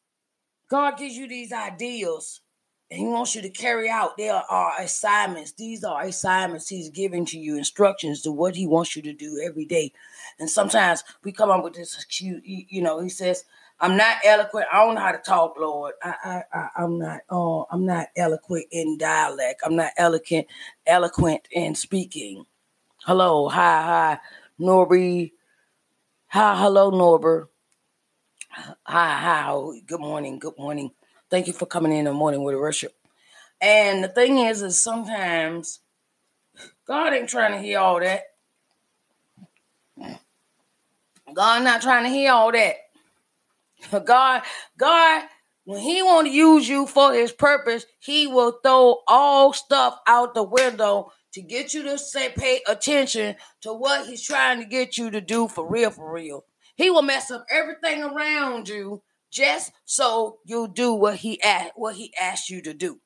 God 0.69 0.97
gives 0.97 1.15
you 1.15 1.27
these 1.27 1.51
ideas 1.51 2.41
and 2.91 2.99
He 2.99 3.07
wants 3.07 3.35
you 3.35 3.41
to 3.43 3.49
carry 3.49 3.89
out. 3.89 4.17
There 4.17 4.33
are 4.35 4.71
uh, 4.79 4.83
assignments. 4.83 5.53
These 5.53 5.83
are 5.83 6.03
assignments 6.03 6.69
He's 6.69 6.89
giving 6.89 7.25
to 7.27 7.39
you, 7.39 7.57
instructions 7.57 8.21
to 8.23 8.31
what 8.31 8.55
He 8.55 8.67
wants 8.67 8.95
you 8.95 9.01
to 9.03 9.13
do 9.13 9.41
every 9.45 9.65
day. 9.65 9.93
And 10.39 10.49
sometimes 10.49 11.03
we 11.23 11.31
come 11.31 11.51
up 11.51 11.63
with 11.63 11.75
this 11.75 11.95
excuse, 11.95 12.41
you 12.45 12.81
know, 12.81 12.99
He 13.01 13.09
says, 13.09 13.45
I'm 13.79 13.97
not 13.97 14.17
eloquent. 14.25 14.67
I 14.73 14.85
don't 14.85 14.95
know 14.95 15.01
how 15.01 15.11
to 15.13 15.19
talk, 15.19 15.55
Lord. 15.59 15.95
I, 16.03 16.43
I, 16.53 16.69
I 16.77 16.83
am 16.85 16.99
not. 16.99 17.21
Oh, 17.29 17.67
I'm 17.71 17.85
not 17.85 18.07
eloquent 18.17 18.67
in 18.71 18.97
dialect. 18.97 19.61
I'm 19.65 19.75
not 19.75 19.91
eloquent, 19.97 20.47
eloquent 20.87 21.47
in 21.51 21.75
speaking. 21.75 22.45
Hello, 23.05 23.49
hi, 23.49 23.83
hi, 23.83 24.19
Norby. 24.59 25.33
Hi, 26.29 26.59
hello, 26.61 26.91
Norbert. 26.91 27.49
Hi, 28.85 29.19
hi. 29.19 29.79
Good 29.87 30.01
morning. 30.01 30.39
Good 30.39 30.57
morning. 30.57 30.91
Thank 31.29 31.47
you 31.47 31.53
for 31.53 31.65
coming 31.65 31.91
in 31.91 32.05
the 32.05 32.13
morning 32.13 32.43
with 32.43 32.55
worship. 32.55 32.93
And 33.61 34.03
the 34.03 34.07
thing 34.07 34.37
is, 34.37 34.61
is 34.61 34.81
sometimes 34.81 35.81
God 36.87 37.13
ain't 37.13 37.29
trying 37.29 37.53
to 37.53 37.59
hear 37.59 37.79
all 37.79 37.99
that. 37.99 38.23
God 41.33 41.63
not 41.63 41.81
trying 41.81 42.05
to 42.05 42.09
hear 42.09 42.31
all 42.31 42.51
that. 42.51 42.75
God, 44.05 44.43
God, 44.77 45.23
when 45.65 45.79
He 45.81 46.01
want 46.01 46.27
to 46.27 46.33
use 46.33 46.67
you 46.67 46.87
for 46.87 47.13
His 47.13 47.31
purpose, 47.31 47.85
He 47.99 48.27
will 48.27 48.59
throw 48.63 49.01
all 49.07 49.53
stuff 49.53 49.97
out 50.07 50.33
the 50.33 50.43
window 50.43 51.11
to 51.33 51.41
get 51.41 51.73
you 51.73 51.83
to 51.83 51.97
say 51.97 52.29
pay 52.29 52.61
attention 52.67 53.35
to 53.61 53.73
what 53.73 54.07
He's 54.07 54.23
trying 54.23 54.59
to 54.59 54.65
get 54.65 54.97
you 54.97 55.11
to 55.11 55.19
do 55.19 55.47
for 55.47 55.67
real, 55.69 55.91
for 55.91 56.11
real. 56.11 56.45
He 56.75 56.89
will 56.89 57.01
mess 57.01 57.31
up 57.31 57.45
everything 57.51 58.03
around 58.03 58.69
you 58.69 59.01
just 59.37 59.71
so 59.85 60.39
you 60.45 60.67
do 60.67 60.93
what 60.93 61.17
he 61.17 61.41
asked, 61.43 61.73
what 61.75 61.95
he 61.95 62.13
asked 62.19 62.49
you 62.49 62.61
to 62.63 62.73
do. 62.73 62.99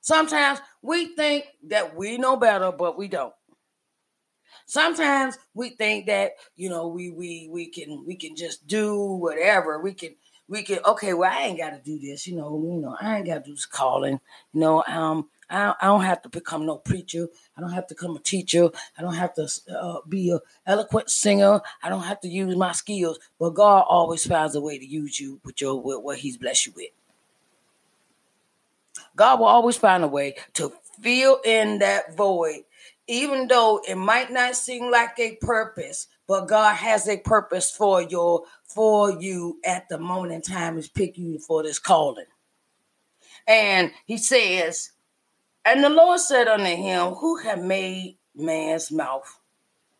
Sometimes 0.00 0.60
we 0.82 1.14
think 1.14 1.44
that 1.68 1.94
we 1.94 2.16
know 2.16 2.36
better, 2.36 2.72
but 2.72 2.96
we 2.96 3.08
don't. 3.08 3.34
Sometimes 4.66 5.38
we 5.54 5.70
think 5.70 6.06
that 6.06 6.32
you 6.56 6.70
know 6.70 6.88
we 6.88 7.10
we 7.10 7.48
we 7.52 7.68
can 7.68 8.04
we 8.06 8.16
can 8.16 8.34
just 8.34 8.66
do 8.66 9.00
whatever 9.00 9.80
we 9.80 9.94
can 9.94 10.16
we 10.48 10.62
can 10.62 10.78
okay 10.84 11.12
well 11.14 11.30
I 11.32 11.42
ain't 11.44 11.58
got 11.58 11.70
to 11.70 11.80
do 11.84 11.98
this 12.00 12.26
you 12.26 12.36
know 12.36 12.60
you 12.64 12.80
know 12.80 12.96
I 13.00 13.18
ain't 13.18 13.26
got 13.26 13.44
to 13.44 13.50
do 13.50 13.54
this 13.54 13.66
calling 13.66 14.18
you 14.52 14.60
know 14.60 14.82
um 14.88 15.28
I, 15.48 15.74
I 15.80 15.86
don't 15.86 16.02
have 16.02 16.22
to 16.22 16.28
become 16.28 16.66
no 16.66 16.78
preacher. 16.78 17.28
I 17.56 17.60
don't 17.62 17.72
have 17.72 17.86
to 17.86 17.94
become 17.94 18.16
a 18.16 18.20
teacher. 18.20 18.68
I 18.98 19.02
don't 19.02 19.14
have 19.14 19.34
to 19.34 19.48
uh, 19.70 19.98
be 20.08 20.30
a 20.30 20.40
eloquent 20.66 21.08
singer. 21.08 21.60
I 21.82 21.88
don't 21.88 22.02
have 22.02 22.20
to 22.20 22.28
use 22.28 22.54
my 22.54 22.72
skills. 22.72 23.18
But 23.38 23.54
God 23.54 23.84
always 23.88 24.26
finds 24.26 24.54
a 24.54 24.60
way 24.60 24.78
to 24.78 24.86
use 24.86 25.18
you 25.18 25.40
with 25.44 25.60
your 25.60 25.80
with 25.80 26.02
what 26.02 26.18
He's 26.18 26.36
blessed 26.36 26.66
you 26.66 26.72
with. 26.76 26.90
God 29.16 29.40
will 29.40 29.46
always 29.46 29.76
find 29.76 30.04
a 30.04 30.08
way 30.08 30.34
to 30.54 30.72
fill 31.00 31.40
in 31.44 31.78
that 31.78 32.14
void, 32.14 32.64
even 33.06 33.48
though 33.48 33.80
it 33.88 33.96
might 33.96 34.30
not 34.30 34.54
seem 34.54 34.90
like 34.90 35.18
a 35.18 35.36
purpose. 35.36 36.08
But 36.28 36.48
God 36.48 36.74
has 36.74 37.08
a 37.08 37.18
purpose 37.18 37.70
for 37.70 38.02
your 38.02 38.42
for 38.64 39.12
you 39.12 39.60
at 39.64 39.88
the 39.88 39.96
moment 39.96 40.32
in 40.32 40.42
time 40.42 40.76
is 40.76 40.88
pick 40.88 41.16
you 41.16 41.38
for 41.38 41.62
this 41.62 41.78
calling. 41.78 42.26
And 43.46 43.92
He 44.04 44.18
says 44.18 44.90
and 45.66 45.82
the 45.82 45.88
Lord 45.90 46.20
said 46.20 46.46
unto 46.46 46.64
him, 46.64 47.14
Who 47.14 47.38
have 47.38 47.62
made 47.62 48.18
man's 48.36 48.92
mouth? 48.92 49.40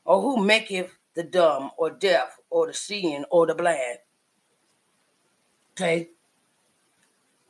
Or 0.04 0.22
who 0.22 0.44
maketh 0.44 0.96
the 1.16 1.24
dumb 1.24 1.72
or 1.76 1.90
deaf 1.90 2.36
or 2.48 2.68
the 2.68 2.74
seeing 2.74 3.24
or 3.30 3.48
the 3.48 3.56
blind? 3.56 3.98
Okay. 5.72 6.10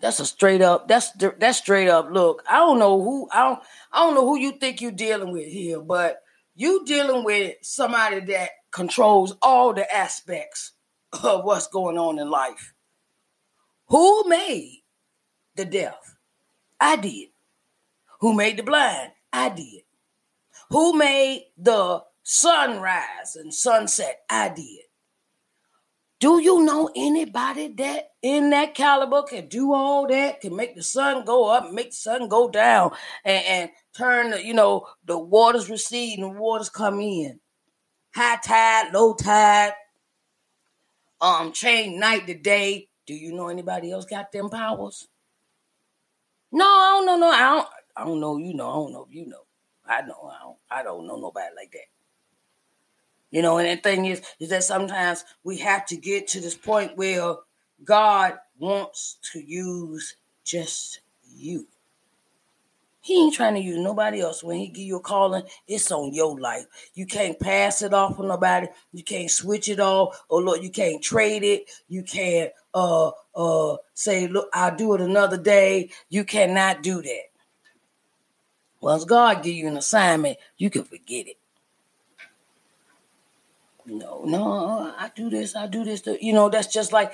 That's 0.01 0.19
a 0.21 0.27
straight 0.27 0.63
up. 0.63 0.89
That's 0.89 1.11
that's 1.13 1.59
straight 1.59 1.89
up. 1.89 2.11
Look, 2.11 2.43
I 2.49 2.57
don't 2.57 2.79
know 2.79 3.01
who 3.01 3.29
I 3.33 3.49
don't 3.49 3.63
I 3.93 4.05
don't 4.05 4.15
know 4.15 4.27
who 4.27 4.39
you 4.39 4.53
think 4.53 4.81
you're 4.81 4.93
dealing 4.93 5.33
with 5.33 5.47
here, 5.47 5.81
but 5.81 6.23
you 6.55 6.85
dealing 6.87 7.25
with 7.25 7.57
somebody 7.63 8.21
that 8.21 8.51
controls 8.71 9.37
all 9.43 9.75
the 9.75 9.95
aspects 9.95 10.73
of 11.23 11.45
what's 11.45 11.67
going 11.67 11.99
on 11.99 12.19
in 12.19 12.31
life. 12.31 12.73
Who 13.89 14.29
made 14.29 14.83
the 15.55 15.67
deaf? 15.67 16.17
I 16.81 16.97
did. 16.97 17.29
Who 18.26 18.35
made 18.35 18.56
the 18.56 18.64
blind? 18.64 19.12
I 19.33 19.50
did. 19.50 19.83
Who 20.71 20.99
made 20.99 21.45
the 21.56 22.02
sunrise 22.25 23.37
and 23.37 23.54
sunset? 23.54 24.23
I 24.28 24.49
did. 24.49 24.87
Do 26.18 26.40
you 26.42 26.64
know 26.64 26.90
anybody 26.97 27.68
that 27.68 28.14
in 28.23 28.50
that 28.50 28.75
caliber 28.75 29.23
can 29.23 29.47
do 29.47 29.73
all 29.73 30.09
that, 30.09 30.40
can 30.40 30.56
make 30.56 30.75
the 30.75 30.83
sun 30.83 31.25
go 31.25 31.49
up, 31.49 31.71
make 31.71 31.90
the 31.90 31.97
sun 31.97 32.26
go 32.26 32.49
down, 32.49 32.90
and, 33.25 33.47
and 33.47 33.71
turn 33.97 34.30
the, 34.33 34.45
you 34.45 34.54
know, 34.54 34.88
the 35.04 35.16
waters 35.16 35.71
recede 35.71 36.18
and 36.18 36.35
the 36.35 36.40
waters 36.40 36.68
come 36.68 36.99
in? 36.99 37.38
High 38.12 38.40
tide, 38.45 38.92
low 38.92 39.14
tide, 39.14 39.75
um, 41.21 41.52
change 41.52 41.97
night 41.97 42.26
to 42.26 42.35
day. 42.35 42.88
Do 43.06 43.14
you 43.14 43.33
know 43.37 43.47
anybody 43.50 43.92
else 43.92 44.04
got 44.04 44.33
them 44.33 44.50
powers? 44.50 45.06
No, 46.50 46.64
I 46.64 46.90
don't 46.97 47.06
know. 47.06 47.16
No, 47.18 47.30
I 47.30 47.54
don't. 47.54 47.68
I 47.97 48.05
don't 48.05 48.21
know. 48.21 48.37
You 48.37 48.55
know. 48.55 48.69
I 48.69 48.75
don't 48.75 48.93
know 48.93 49.07
if 49.09 49.15
you 49.15 49.26
know. 49.26 49.45
I 49.87 50.03
know. 50.03 50.31
I 50.33 50.43
don't. 50.43 50.57
I 50.71 50.83
don't 50.83 51.07
know 51.07 51.17
nobody 51.17 51.55
like 51.57 51.73
that. 51.73 51.87
You 53.31 53.43
know, 53.43 53.59
and 53.59 53.69
the 53.69 53.83
thing 53.83 54.07
is, 54.07 54.23
is 54.38 54.50
that 54.50 54.65
sometimes 54.65 55.25
we 55.45 55.59
have 55.59 55.85
to 55.87 55.97
get 55.97 56.29
to 56.29 56.41
this 56.41 56.55
point 56.55 56.97
where 56.97 57.35
God 57.85 58.35
wants 58.59 59.19
to 59.33 59.41
use 59.41 60.17
just 60.45 61.00
you. 61.37 61.67
He 63.00 63.23
ain't 63.23 63.35
trying 63.35 63.55
to 63.55 63.61
use 63.61 63.79
nobody 63.79 64.21
else. 64.21 64.43
When 64.43 64.57
he 64.59 64.67
give 64.67 64.85
you 64.85 64.97
a 64.97 65.00
calling, 65.00 65.45
it's 65.69 65.93
on 65.93 66.12
your 66.12 66.41
life. 66.41 66.67
You 66.95 67.07
can't 67.07 67.38
pass 67.38 67.83
it 67.83 67.95
off 67.95 68.19
on 68.19 68.26
nobody. 68.26 68.67
You 68.93 69.05
can't 69.05 69.31
switch 69.31 69.69
it 69.69 69.79
off. 69.79 70.25
Or 70.29 70.43
look, 70.43 70.61
you 70.61 70.71
can't 70.71 71.00
trade 71.00 71.45
it. 71.45 71.71
You 71.88 72.03
can't 72.03 72.50
uh 72.75 73.11
uh 73.37 73.76
say, 73.95 74.26
look, 74.26 74.49
I'll 74.53 74.75
do 74.75 74.95
it 74.95 75.00
another 75.00 75.37
day. 75.37 75.91
You 76.09 76.25
cannot 76.25 76.83
do 76.83 77.00
that. 77.00 77.26
Once 78.87 79.05
God 79.05 79.43
give 79.43 79.57
you 79.57 79.66
an 79.66 79.76
assignment, 79.76 80.38
you 80.59 80.71
can 80.71 80.85
forget 80.85 81.26
it. 81.26 81.38
No, 83.85 84.23
no, 84.25 84.95
I 84.97 85.11
do 85.12 85.28
this, 85.28 85.57
I 85.57 85.66
do 85.66 85.83
this. 85.83 86.07
You 86.21 86.33
know, 86.33 86.49
that's 86.49 86.73
just 86.73 86.93
like 86.93 87.12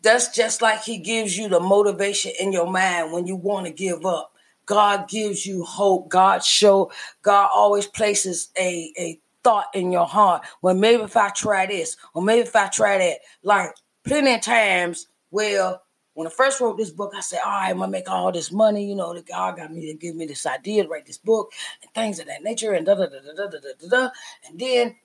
that's 0.00 0.34
just 0.34 0.62
like 0.62 0.82
he 0.82 0.96
gives 0.96 1.36
you 1.36 1.50
the 1.50 1.60
motivation 1.60 2.32
in 2.40 2.54
your 2.54 2.70
mind 2.70 3.12
when 3.12 3.26
you 3.26 3.36
want 3.36 3.66
to 3.66 3.72
give 3.74 4.06
up. 4.06 4.32
God 4.64 5.06
gives 5.06 5.44
you 5.44 5.62
hope. 5.62 6.08
God 6.08 6.42
show 6.42 6.90
God 7.20 7.50
always 7.54 7.86
places 7.86 8.48
a, 8.58 8.90
a 8.98 9.20
thought 9.42 9.66
in 9.74 9.92
your 9.92 10.06
heart. 10.06 10.46
Well, 10.62 10.74
maybe 10.74 11.02
if 11.02 11.18
I 11.18 11.28
try 11.28 11.66
this, 11.66 11.98
or 12.14 12.22
maybe 12.22 12.48
if 12.48 12.56
I 12.56 12.68
try 12.68 12.96
that. 12.96 13.18
Like 13.42 13.74
plenty 14.06 14.32
of 14.32 14.40
times 14.40 15.08
where 15.28 15.80
when 16.14 16.26
I 16.28 16.30
first 16.30 16.60
wrote 16.60 16.78
this 16.78 16.90
book, 16.90 17.12
I 17.14 17.20
said, 17.20 17.40
all 17.44 17.50
right, 17.50 17.70
I'm 17.70 17.78
gonna 17.78 17.90
make 17.90 18.08
all 18.08 18.30
this 18.32 18.52
money, 18.52 18.84
you 18.86 18.94
know, 18.94 19.20
God 19.28 19.56
got 19.56 19.72
me 19.72 19.86
to 19.92 19.94
give 19.94 20.14
me 20.14 20.26
this 20.26 20.46
idea 20.46 20.84
to 20.84 20.88
write 20.88 21.06
this 21.06 21.18
book 21.18 21.52
and 21.82 21.92
things 21.92 22.20
of 22.20 22.26
that 22.26 22.42
nature 22.42 22.72
and 22.72 22.86
da 22.86 22.94
da 22.94 23.06
da 23.06 23.18
da 23.20 23.46
da 23.46 23.46
da 23.48 23.58
da 23.80 23.88
da. 23.88 24.08
And 24.48 24.58
then 24.58 24.96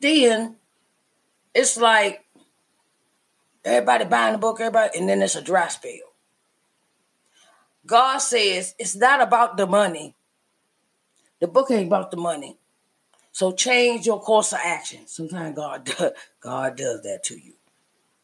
then 0.00 0.56
it's 1.54 1.76
like 1.76 2.24
everybody 3.64 4.06
buying 4.06 4.32
the 4.32 4.38
book, 4.38 4.60
everybody, 4.60 4.98
and 4.98 5.08
then 5.08 5.22
it's 5.22 5.36
a 5.36 5.42
dry 5.42 5.68
spell. 5.68 5.92
God 7.86 8.18
says 8.18 8.74
it's 8.78 8.96
not 8.96 9.20
about 9.20 9.58
the 9.58 9.66
money. 9.66 10.16
The 11.40 11.48
book 11.48 11.70
ain't 11.70 11.88
about 11.88 12.10
the 12.10 12.16
money. 12.16 12.58
So 13.34 13.50
change 13.50 14.06
your 14.06 14.20
course 14.20 14.52
of 14.52 14.60
action. 14.62 15.08
Sometimes 15.08 15.56
God 15.56 15.84
does, 15.98 16.12
God 16.40 16.76
does 16.76 17.02
that 17.02 17.24
to 17.24 17.36
you. 17.36 17.54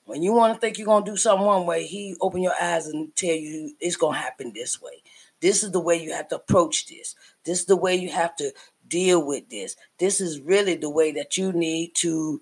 When 0.04 0.22
you 0.22 0.32
want 0.32 0.54
to 0.54 0.60
think 0.60 0.78
you're 0.78 0.86
gonna 0.86 1.04
do 1.04 1.16
something 1.16 1.44
one 1.44 1.66
way, 1.66 1.84
He 1.84 2.14
open 2.20 2.42
your 2.42 2.54
eyes 2.62 2.86
and 2.86 3.14
tell 3.16 3.34
you 3.34 3.74
it's 3.80 3.96
gonna 3.96 4.16
happen 4.16 4.52
this 4.54 4.80
way. 4.80 5.02
This 5.40 5.64
is 5.64 5.72
the 5.72 5.80
way 5.80 6.00
you 6.00 6.12
have 6.12 6.28
to 6.28 6.36
approach 6.36 6.86
this. 6.86 7.16
This 7.44 7.58
is 7.58 7.66
the 7.66 7.76
way 7.76 7.96
you 7.96 8.08
have 8.10 8.36
to 8.36 8.52
deal 8.86 9.26
with 9.26 9.50
this. 9.50 9.74
This 9.98 10.20
is 10.20 10.40
really 10.40 10.76
the 10.76 10.90
way 10.90 11.10
that 11.10 11.36
you 11.36 11.52
need 11.52 11.96
to 11.96 12.40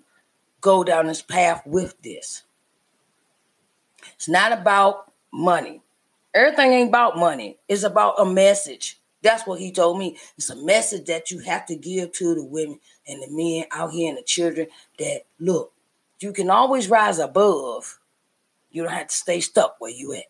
go 0.61 0.83
down 0.83 1.07
this 1.07 1.23
path 1.23 1.63
with 1.65 1.99
this. 2.03 2.43
It's 4.13 4.29
not 4.29 4.51
about 4.51 5.11
money. 5.33 5.81
Everything 6.35 6.71
ain't 6.73 6.89
about 6.89 7.17
money. 7.17 7.57
It's 7.67 7.83
about 7.83 8.19
a 8.19 8.25
message. 8.25 8.99
That's 9.21 9.45
what 9.45 9.59
he 9.59 9.71
told 9.71 9.99
me. 9.99 10.17
It's 10.37 10.49
a 10.49 10.55
message 10.55 11.05
that 11.05 11.31
you 11.31 11.39
have 11.39 11.65
to 11.67 11.75
give 11.75 12.13
to 12.13 12.35
the 12.35 12.43
women 12.43 12.79
and 13.07 13.21
the 13.21 13.27
men 13.29 13.65
out 13.71 13.91
here 13.91 14.09
and 14.09 14.17
the 14.17 14.23
children 14.23 14.67
that 14.97 15.23
look, 15.39 15.73
you 16.19 16.31
can 16.31 16.49
always 16.49 16.89
rise 16.89 17.19
above. 17.19 17.99
You 18.71 18.83
don't 18.83 18.93
have 18.93 19.07
to 19.07 19.15
stay 19.15 19.39
stuck 19.39 19.75
where 19.79 19.91
you 19.91 20.13
at. 20.13 20.25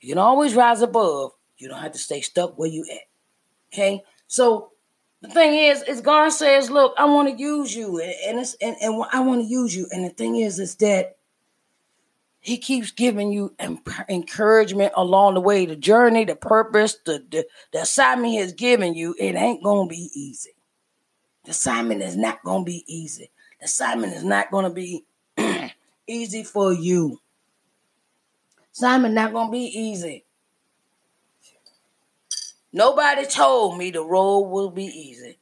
You 0.00 0.10
can 0.10 0.18
always 0.18 0.54
rise 0.54 0.80
above. 0.80 1.32
You 1.56 1.68
don't 1.68 1.80
have 1.80 1.92
to 1.92 1.98
stay 1.98 2.20
stuck 2.20 2.58
where 2.58 2.68
you 2.68 2.84
at. 2.90 3.08
Okay? 3.72 4.04
So 4.28 4.70
the 5.20 5.28
thing 5.28 5.54
is, 5.54 5.82
is 5.82 6.00
God 6.00 6.28
says, 6.28 6.70
look, 6.70 6.94
I 6.96 7.06
want 7.06 7.28
to 7.28 7.36
use 7.36 7.74
you, 7.74 8.00
and 8.00 8.38
it's 8.38 8.54
and, 8.60 8.76
and 8.80 9.02
I 9.12 9.20
want 9.20 9.42
to 9.42 9.48
use 9.48 9.74
you. 9.76 9.88
And 9.90 10.04
the 10.04 10.10
thing 10.10 10.36
is, 10.36 10.60
is 10.60 10.76
that 10.76 11.16
He 12.48 12.56
keeps 12.56 12.92
giving 12.92 13.30
you 13.30 13.54
encouragement 14.08 14.92
along 14.96 15.34
the 15.34 15.40
way, 15.42 15.66
the 15.66 15.76
journey, 15.76 16.24
the 16.24 16.34
purpose, 16.34 16.96
the, 17.04 17.22
the, 17.30 17.46
the 17.74 17.82
assignment 17.82 18.32
He 18.32 18.38
has 18.38 18.54
given 18.54 18.94
you. 18.94 19.14
It 19.18 19.34
ain't 19.34 19.62
gonna 19.62 19.86
be 19.86 20.08
easy. 20.14 20.54
The 21.44 21.50
assignment 21.50 22.02
is 22.02 22.16
not 22.16 22.42
gonna 22.42 22.64
be 22.64 22.84
easy. 22.86 23.30
The 23.60 23.66
assignment 23.66 24.14
is 24.14 24.24
not 24.24 24.50
gonna 24.50 24.70
be 24.70 25.04
easy 26.06 26.42
for 26.42 26.72
you. 26.72 27.20
Simon 28.72 29.12
not 29.12 29.34
gonna 29.34 29.52
be 29.52 29.66
easy. 29.66 30.24
Nobody 32.72 33.26
told 33.26 33.76
me 33.76 33.90
the 33.90 34.02
road 34.02 34.48
will 34.48 34.70
be 34.70 34.86
easy. 34.86 35.38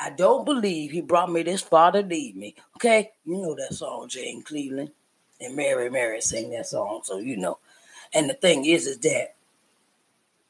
I 0.00 0.10
don't 0.10 0.46
believe 0.46 0.92
he 0.92 1.02
brought 1.02 1.30
me 1.30 1.42
this 1.42 1.60
far 1.60 1.92
to 1.92 2.00
lead 2.00 2.36
me. 2.36 2.54
Okay? 2.76 3.10
You 3.26 3.36
know 3.36 3.54
that 3.56 3.74
song, 3.74 4.08
James 4.08 4.44
Cleveland. 4.44 4.92
And 5.40 5.54
Mary 5.54 5.88
Mary 5.90 6.20
sang 6.20 6.50
that 6.50 6.66
song, 6.66 7.00
so 7.04 7.18
you 7.18 7.36
know. 7.36 7.58
And 8.12 8.28
the 8.28 8.34
thing 8.34 8.64
is, 8.64 8.86
is 8.86 8.98
that 8.98 9.34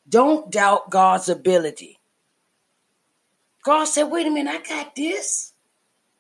don't 0.09 0.51
doubt 0.51 0.91
God's 0.91 1.29
ability. 1.29 1.99
God 3.63 3.85
said, 3.85 4.05
wait 4.05 4.27
a 4.27 4.31
minute, 4.31 4.51
I 4.51 4.67
got 4.67 4.95
this. 4.95 5.53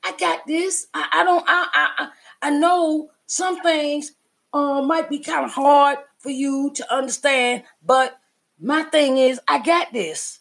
I 0.04 0.12
got 0.18 0.46
this. 0.46 0.86
I, 0.92 1.08
I 1.12 1.24
don't, 1.24 1.44
I, 1.46 1.66
I, 1.98 2.08
I 2.42 2.50
know 2.50 3.10
some 3.26 3.62
things 3.62 4.12
uh, 4.52 4.82
might 4.82 5.08
be 5.08 5.18
kind 5.18 5.44
of 5.44 5.52
hard 5.52 5.98
for 6.18 6.30
you 6.30 6.72
to 6.74 6.94
understand, 6.94 7.62
but 7.84 8.18
my 8.60 8.82
thing 8.82 9.18
is, 9.18 9.40
I 9.48 9.60
got 9.60 9.92
this. 9.92 10.40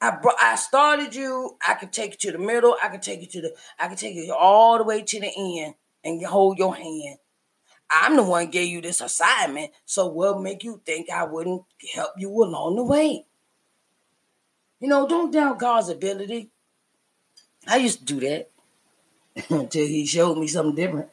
I 0.00 0.16
brought, 0.16 0.36
I 0.40 0.56
started 0.56 1.14
you. 1.14 1.56
I 1.66 1.74
can 1.74 1.90
take 1.90 2.12
you 2.12 2.30
to 2.30 2.38
the 2.38 2.44
middle. 2.44 2.76
I 2.82 2.88
can 2.88 3.00
take 3.00 3.20
you 3.20 3.26
to 3.28 3.40
the. 3.40 3.54
I 3.78 3.86
can 3.86 3.96
take 3.96 4.16
you 4.16 4.34
all 4.34 4.78
the 4.78 4.84
way 4.84 5.02
to 5.02 5.20
the 5.20 5.30
end 5.36 5.74
and 6.04 6.24
hold 6.24 6.58
your 6.58 6.74
hand. 6.74 7.18
I'm 7.90 8.16
the 8.16 8.22
one 8.22 8.50
gave 8.50 8.68
you 8.68 8.80
this 8.80 9.00
assignment. 9.00 9.70
So 9.84 10.06
what 10.06 10.40
make 10.40 10.64
you 10.64 10.80
think 10.84 11.10
I 11.10 11.24
wouldn't 11.24 11.62
help 11.94 12.12
you 12.16 12.30
along 12.30 12.76
the 12.76 12.84
way? 12.84 13.26
You 14.80 14.88
know, 14.88 15.06
don't 15.06 15.32
doubt 15.32 15.58
God's 15.58 15.90
ability. 15.90 16.50
I 17.68 17.76
used 17.76 18.00
to 18.00 18.04
do 18.04 18.20
that 18.20 18.50
until 19.50 19.86
He 19.86 20.06
showed 20.06 20.38
me 20.38 20.48
something 20.48 20.74
different. 20.74 21.08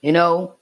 You 0.00 0.12
know, 0.12 0.54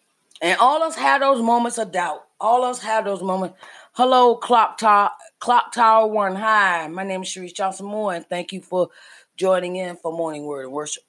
and 0.42 0.58
all 0.58 0.82
us 0.82 0.96
had 0.96 1.22
those 1.22 1.40
moments 1.40 1.78
of 1.78 1.92
doubt. 1.92 2.24
All 2.40 2.64
us 2.64 2.80
had 2.80 3.06
those 3.06 3.22
moments. 3.22 3.56
Hello, 3.92 4.36
Clock 4.36 4.78
Tower, 4.78 5.10
Clock 5.38 5.72
Tower 5.72 6.08
One. 6.08 6.36
Hi, 6.36 6.88
my 6.88 7.04
name 7.04 7.22
is 7.22 7.28
Sharice 7.28 7.54
Johnson 7.54 7.86
Moore, 7.86 8.14
and 8.14 8.26
thank 8.28 8.52
you 8.52 8.60
for 8.60 8.88
joining 9.36 9.76
in 9.76 9.96
for 9.96 10.12
Morning 10.12 10.44
Word 10.44 10.66
and 10.66 10.72
Worship. 10.72 11.04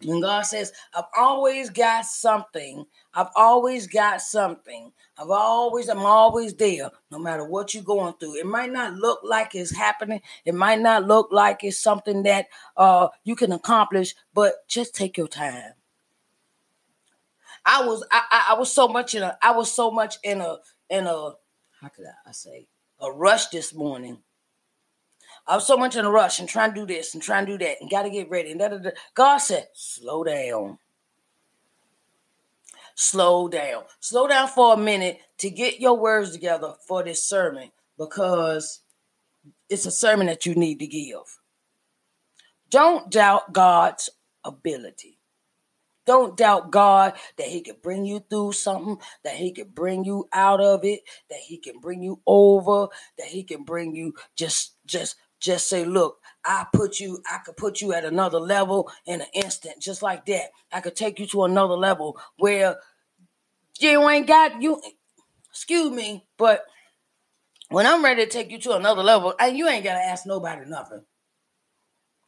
And 0.00 0.22
God 0.22 0.42
says, 0.42 0.72
I've 0.94 1.06
always 1.16 1.70
got 1.70 2.04
something. 2.06 2.86
I've 3.14 3.30
always 3.34 3.88
got 3.88 4.22
something. 4.22 4.92
I've 5.18 5.30
always, 5.30 5.88
I'm 5.88 6.06
always 6.06 6.54
there, 6.54 6.90
no 7.10 7.18
matter 7.18 7.44
what 7.44 7.74
you're 7.74 7.82
going 7.82 8.14
through. 8.14 8.36
It 8.36 8.46
might 8.46 8.70
not 8.70 8.94
look 8.94 9.20
like 9.24 9.56
it's 9.56 9.74
happening. 9.74 10.20
It 10.44 10.54
might 10.54 10.80
not 10.80 11.04
look 11.04 11.30
like 11.32 11.64
it's 11.64 11.78
something 11.78 12.22
that 12.22 12.46
uh, 12.76 13.08
you 13.24 13.34
can 13.34 13.50
accomplish, 13.50 14.14
but 14.32 14.68
just 14.68 14.94
take 14.94 15.16
your 15.16 15.28
time. 15.28 15.72
I 17.64 17.84
was 17.84 18.06
I, 18.10 18.46
I 18.50 18.54
was 18.58 18.72
so 18.72 18.88
much 18.88 19.14
in 19.14 19.22
a 19.22 19.36
I 19.42 19.50
was 19.50 19.70
so 19.70 19.90
much 19.90 20.16
in 20.22 20.40
a 20.40 20.56
in 20.88 21.06
a 21.06 21.32
how 21.80 21.88
could 21.94 22.06
I, 22.06 22.30
I 22.30 22.32
say 22.32 22.68
a 23.00 23.12
rush 23.12 23.48
this 23.48 23.74
morning. 23.74 24.22
I 25.48 25.54
was 25.54 25.66
so 25.66 25.78
much 25.78 25.96
in 25.96 26.04
a 26.04 26.10
rush 26.10 26.40
and 26.40 26.48
trying 26.48 26.74
to 26.74 26.80
do 26.80 26.86
this 26.86 27.14
and 27.14 27.22
trying 27.22 27.46
to 27.46 27.52
do 27.52 27.64
that 27.64 27.78
and 27.80 27.90
got 27.90 28.02
to 28.02 28.10
get 28.10 28.28
ready 28.28 28.50
and 28.50 28.60
da, 28.60 28.68
da, 28.68 28.76
da. 28.76 28.90
God 29.14 29.38
said, 29.38 29.68
slow 29.72 30.22
down. 30.22 30.78
Slow 32.94 33.48
down. 33.48 33.84
Slow 33.98 34.28
down 34.28 34.48
for 34.48 34.74
a 34.74 34.76
minute 34.76 35.20
to 35.38 35.48
get 35.48 35.80
your 35.80 35.96
words 35.96 36.32
together 36.32 36.74
for 36.86 37.02
this 37.02 37.22
sermon 37.26 37.70
because 37.96 38.82
it's 39.70 39.86
a 39.86 39.90
sermon 39.90 40.26
that 40.26 40.44
you 40.44 40.54
need 40.54 40.80
to 40.80 40.86
give. 40.86 41.40
Don't 42.68 43.10
doubt 43.10 43.52
God's 43.54 44.10
ability. 44.44 45.18
Don't 46.06 46.36
doubt 46.36 46.70
God 46.70 47.14
that 47.36 47.48
He 47.48 47.60
can 47.60 47.76
bring 47.82 48.04
you 48.06 48.24
through 48.30 48.52
something, 48.52 48.96
that 49.24 49.34
He 49.34 49.52
can 49.52 49.68
bring 49.68 50.04
you 50.04 50.28
out 50.32 50.60
of 50.60 50.84
it, 50.84 51.00
that 51.30 51.38
He 51.38 51.58
can 51.58 51.80
bring 51.80 52.02
you 52.02 52.20
over, 52.26 52.88
that 53.18 53.26
He 53.26 53.44
can 53.44 53.62
bring 53.62 53.94
you 53.94 54.14
just, 54.34 54.74
just, 54.86 55.16
just 55.40 55.68
say, 55.68 55.84
look, 55.84 56.18
I 56.44 56.66
put 56.72 57.00
you, 57.00 57.22
I 57.30 57.38
could 57.38 57.56
put 57.56 57.80
you 57.80 57.92
at 57.92 58.04
another 58.04 58.38
level 58.40 58.90
in 59.06 59.20
an 59.20 59.26
instant, 59.34 59.80
just 59.80 60.02
like 60.02 60.26
that. 60.26 60.50
I 60.72 60.80
could 60.80 60.96
take 60.96 61.18
you 61.18 61.26
to 61.28 61.44
another 61.44 61.74
level 61.74 62.18
where 62.38 62.78
you 63.80 64.08
ain't 64.08 64.26
got 64.26 64.60
you. 64.62 64.80
Excuse 65.50 65.90
me, 65.90 66.24
but 66.36 66.64
when 67.68 67.86
I'm 67.86 68.04
ready 68.04 68.24
to 68.24 68.30
take 68.30 68.50
you 68.50 68.58
to 68.60 68.76
another 68.76 69.02
level, 69.02 69.34
and 69.38 69.56
you 69.56 69.68
ain't 69.68 69.84
gotta 69.84 70.00
ask 70.00 70.26
nobody 70.26 70.68
nothing. 70.68 71.02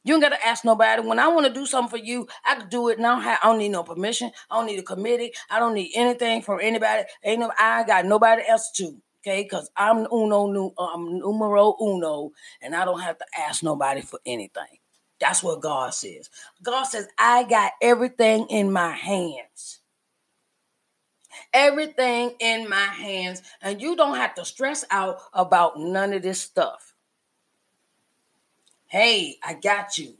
You 0.04 0.14
ain't 0.14 0.22
gotta 0.22 0.46
ask 0.46 0.64
nobody. 0.64 1.02
When 1.02 1.18
I 1.18 1.28
want 1.28 1.46
to 1.46 1.52
do 1.52 1.66
something 1.66 1.98
for 1.98 2.04
you, 2.04 2.26
I 2.44 2.54
can 2.56 2.68
do 2.68 2.88
it. 2.88 2.96
Don't, 2.96 3.22
I 3.24 3.38
don't 3.42 3.58
need 3.58 3.68
no 3.68 3.82
permission. 3.82 4.30
I 4.50 4.56
don't 4.56 4.66
need 4.66 4.78
a 4.78 4.82
committee. 4.82 5.32
I 5.50 5.58
don't 5.58 5.74
need 5.74 5.92
anything 5.94 6.42
from 6.42 6.58
anybody. 6.62 7.04
Ain't 7.22 7.40
no. 7.40 7.52
I 7.58 7.84
got 7.84 8.06
nobody 8.06 8.42
else 8.48 8.70
to. 8.76 8.96
Okay, 9.20 9.42
because 9.42 9.70
I'm 9.76 10.06
uno, 10.12 10.72
I'm 10.78 11.18
numero 11.18 11.76
uno, 11.80 12.32
and 12.62 12.74
I 12.74 12.86
don't 12.86 13.00
have 13.00 13.18
to 13.18 13.26
ask 13.38 13.62
nobody 13.62 14.00
for 14.00 14.18
anything. 14.24 14.78
That's 15.20 15.42
what 15.42 15.60
God 15.60 15.92
says. 15.92 16.30
God 16.62 16.84
says, 16.84 17.06
I 17.18 17.44
got 17.44 17.72
everything 17.82 18.46
in 18.48 18.72
my 18.72 18.92
hands. 18.92 19.80
Everything 21.52 22.32
in 22.40 22.68
my 22.68 22.76
hands, 22.76 23.42
and 23.60 23.80
you 23.80 23.94
don't 23.94 24.16
have 24.16 24.34
to 24.36 24.44
stress 24.44 24.84
out 24.90 25.20
about 25.34 25.78
none 25.78 26.12
of 26.14 26.22
this 26.22 26.40
stuff. 26.40 26.94
Hey, 28.86 29.36
I 29.44 29.54
got 29.54 29.98
you. 29.98 30.14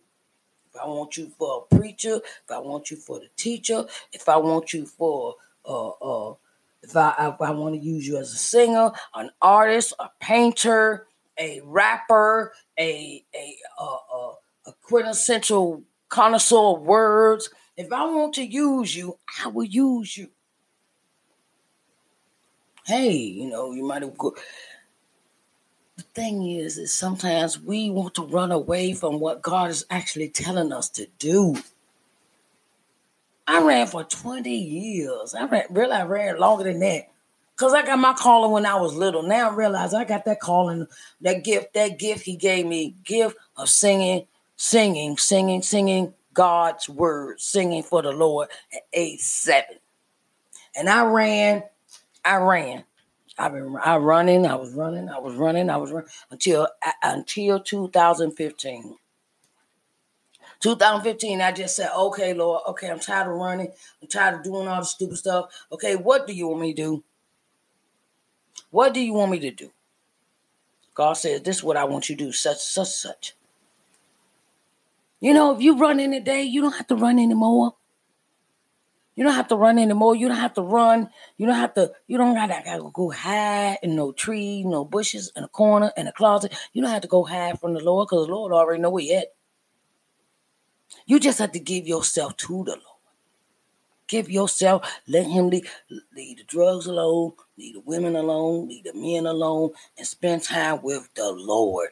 If 0.73 0.81
I 0.81 0.87
want 0.87 1.17
you 1.17 1.31
for 1.39 1.67
a 1.71 1.77
preacher, 1.77 2.17
if 2.17 2.51
I 2.51 2.59
want 2.59 2.91
you 2.91 2.97
for 2.97 3.19
the 3.19 3.29
teacher, 3.37 3.87
if 4.13 4.29
I 4.29 4.37
want 4.37 4.73
you 4.73 4.87
for 4.87 5.35
uh 5.65 5.89
uh 5.89 6.35
if 6.83 6.97
I 6.97 7.11
if 7.35 7.41
I 7.41 7.51
want 7.51 7.75
to 7.75 7.81
use 7.81 8.07
you 8.07 8.17
as 8.17 8.33
a 8.33 8.37
singer, 8.37 8.93
an 9.15 9.31
artist, 9.41 9.93
a 9.99 10.09
painter, 10.21 11.07
a 11.39 11.61
rapper, 11.65 12.53
a 12.79 13.25
a 13.35 13.57
a, 13.79 13.85
a, 13.85 14.35
a 14.67 14.73
quintessential 14.83 15.83
connoisseur 16.09 16.77
of 16.77 16.83
words, 16.83 17.51
if 17.77 17.93
I 17.93 18.05
want 18.05 18.35
to 18.35 18.45
use 18.45 18.95
you, 18.95 19.19
I 19.43 19.49
will 19.49 19.65
use 19.65 20.17
you. 20.17 20.31
Hey, 22.87 23.13
you 23.13 23.49
know, 23.49 23.73
you 23.73 23.85
might 23.85 24.03
have 24.03 24.17
go. 24.17 24.35
The 25.97 26.03
thing 26.15 26.51
is, 26.51 26.79
is 26.79 26.95
sometimes 26.95 27.61
we 27.61 27.91
want 27.91 28.15
to 28.15 28.23
run 28.23 28.53
away 28.53 28.95
from 28.95 29.21
what 29.21 29.43
God 29.43 29.71
is 29.71 29.85
actually 29.91 30.31
telling 30.31 30.73
us 30.73 30.89
to 30.91 31.07
do. 31.19 31.57
I 33.51 33.61
ran 33.63 33.89
for 33.89 34.05
20 34.05 34.49
years. 34.49 35.35
I 35.35 35.45
ran, 35.47 35.65
really, 35.71 35.93
I 35.93 36.05
ran 36.05 36.39
longer 36.39 36.63
than 36.63 36.79
that. 36.81 37.09
Because 37.57 37.75
I 37.75 37.85
got 37.85 37.99
my 37.99 38.13
calling 38.13 38.53
when 38.53 38.65
I 38.65 38.77
was 38.77 38.95
little. 38.95 39.25
Now 39.25 39.51
I 39.51 39.55
realize 39.55 39.93
I 39.93 40.05
got 40.05 40.25
that 40.27 40.39
calling, 40.39 40.87
that 41.23 41.43
gift, 41.43 41.75
that 41.75 41.99
gift 41.99 42.25
he 42.25 42.37
gave 42.37 42.65
me, 42.65 42.95
gift 43.05 43.37
of 43.57 43.69
singing, 43.69 44.29
singing, 44.55 45.19
singing, 45.19 45.63
singing 45.63 46.15
God's 46.33 46.89
word, 46.89 47.41
singing 47.41 47.83
for 47.83 48.03
the 48.03 48.13
Lord 48.13 48.49
at 48.73 48.83
age 48.93 49.19
seven. 49.19 49.79
And 50.77 50.89
I 50.89 51.05
ran, 51.07 51.65
I 52.25 52.37
ran. 52.37 52.85
I've 53.37 53.53
been 53.53 53.77
I 53.83 53.97
running, 53.97 54.47
I 54.47 54.55
was 54.55 54.75
running, 54.75 55.09
I 55.09 55.19
was 55.19 55.35
running, 55.35 55.71
I 55.71 55.77
was 55.77 55.91
running 55.91 56.09
until 56.31 56.69
until 57.03 57.59
2015. 57.59 58.97
2015, 60.61 61.41
I 61.41 61.53
just 61.53 61.77
said, 61.77 61.91
okay, 61.97 62.35
Lord, 62.35 62.63
okay, 62.69 62.91
I'm 62.91 63.01
tired 63.01 63.29
of 63.29 63.35
running. 63.35 63.73
I'm 64.03 64.09
tired 64.09 64.37
of 64.37 64.43
doing 64.43 64.69
all 64.69 64.81
the 64.81 64.87
stupid 64.87 65.17
stuff. 65.17 65.51
Okay, 65.73 65.97
what 65.97 66.27
do 66.27 66.35
you 66.35 66.49
want 66.49 66.61
me 66.61 66.75
to 66.75 66.83
do? 66.83 67.05
What 68.71 68.95
do 68.95 69.01
you 69.01 69.15
want 69.15 69.33
me 69.33 69.41
to 69.41 69.51
do? 69.51 69.71
God 70.95 71.15
says, 71.15 71.43
this 71.43 71.57
is 71.57 71.65
what 71.65 71.77
I 71.77 71.85
want 71.85 72.09
you 72.09 72.17
to 72.17 72.25
do, 72.25 72.33
such, 72.33 72.59
such, 72.59 72.89
such. 72.89 73.35
You 75.21 75.35
know, 75.35 75.55
if 75.55 75.63
you 75.63 75.79
run 75.79 75.99
in 75.99 76.13
a 76.13 76.21
day, 76.21 76.43
you 76.43 76.61
don't 76.61 76.77
have 76.77 76.87
to 76.89 76.97
run 76.97 77.19
anymore. 77.19 77.75
You 79.15 79.25
don't 79.25 79.35
have 79.35 79.49
to 79.49 79.57
run 79.57 79.79
anymore. 79.79 80.15
You 80.15 80.29
don't 80.29 80.37
have 80.37 80.55
to 80.55 80.63
run. 80.63 81.11
You 81.37 81.47
don't 81.47 81.57
have 81.57 81.75
to, 81.75 81.93
you 82.07 82.17
don't 82.17 82.35
gotta, 82.35 82.63
gotta 82.65 82.91
go 82.93 83.11
hide 83.11 83.79
in 83.83 83.97
no 83.97 84.13
tree, 84.13 84.63
no 84.65 84.85
bushes, 84.85 85.33
in 85.37 85.45
a 85.45 85.49
corner, 85.49 85.93
in 85.97 86.07
a 86.07 86.13
closet. 86.13 86.55
You 86.73 86.83
don't 86.83 86.91
have 86.91 87.03
to 87.03 87.09
go 87.09 87.25
hide 87.25 87.61
from 87.61 87.75
the 87.75 87.81
Lord 87.81 88.09
because 88.09 88.27
the 88.27 88.33
Lord 88.33 88.53
already 88.53 88.81
know 88.81 88.91
where 88.91 89.05
you 89.05 89.17
at. 89.17 89.35
You 91.07 91.21
just 91.21 91.39
have 91.39 91.53
to 91.53 91.61
give 91.61 91.87
yourself 91.87 92.37
to 92.39 92.65
the 92.65 92.73
Lord. 92.73 92.85
Give 94.09 94.31
yourself, 94.31 95.01
let 95.07 95.27
Him 95.27 95.51
leave, 95.51 95.71
leave 96.17 96.39
the 96.39 96.45
drugs 96.45 96.87
alone, 96.87 97.33
leave 97.57 97.75
the 97.75 97.81
women 97.81 98.17
alone, 98.17 98.69
leave 98.69 98.85
the 98.85 98.95
men 98.95 99.27
alone, 99.27 99.71
and 99.97 100.07
spend 100.07 100.43
time 100.43 100.81
with 100.83 101.09
the 101.15 101.31
Lord. 101.31 101.91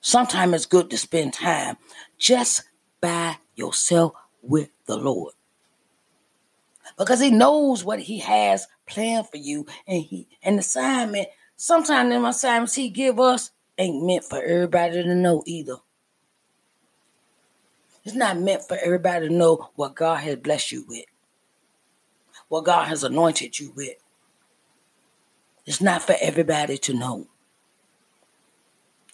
Sometimes 0.00 0.54
it's 0.54 0.66
good 0.66 0.90
to 0.90 0.98
spend 0.98 1.34
time 1.34 1.76
just 2.18 2.62
by 3.00 3.36
yourself 3.54 4.14
with 4.42 4.70
the 4.86 4.96
Lord. 4.96 5.34
Because 6.96 7.20
He 7.20 7.30
knows 7.30 7.84
what 7.84 8.00
He 8.00 8.20
has 8.20 8.66
planned 8.86 9.28
for 9.28 9.36
you, 9.36 9.66
and 9.86 10.02
He 10.02 10.28
an 10.42 10.58
assignment. 10.58 11.28
Sometimes 11.56 12.10
them 12.10 12.24
assignments 12.24 12.74
He 12.74 12.88
give 12.88 13.20
us 13.20 13.50
ain't 13.76 14.04
meant 14.06 14.24
for 14.24 14.42
everybody 14.42 15.02
to 15.02 15.14
know 15.14 15.42
either. 15.46 15.76
It's 18.04 18.14
not 18.14 18.38
meant 18.38 18.62
for 18.62 18.76
everybody 18.76 19.28
to 19.28 19.34
know 19.34 19.70
what 19.76 19.94
God 19.94 20.16
has 20.16 20.36
blessed 20.36 20.72
you 20.72 20.84
with, 20.88 21.06
what 22.48 22.64
God 22.64 22.88
has 22.88 23.02
anointed 23.02 23.58
you 23.58 23.72
with. 23.74 23.94
It's 25.66 25.80
not 25.80 26.02
for 26.02 26.14
everybody 26.20 26.76
to 26.78 26.92
know. 26.92 27.26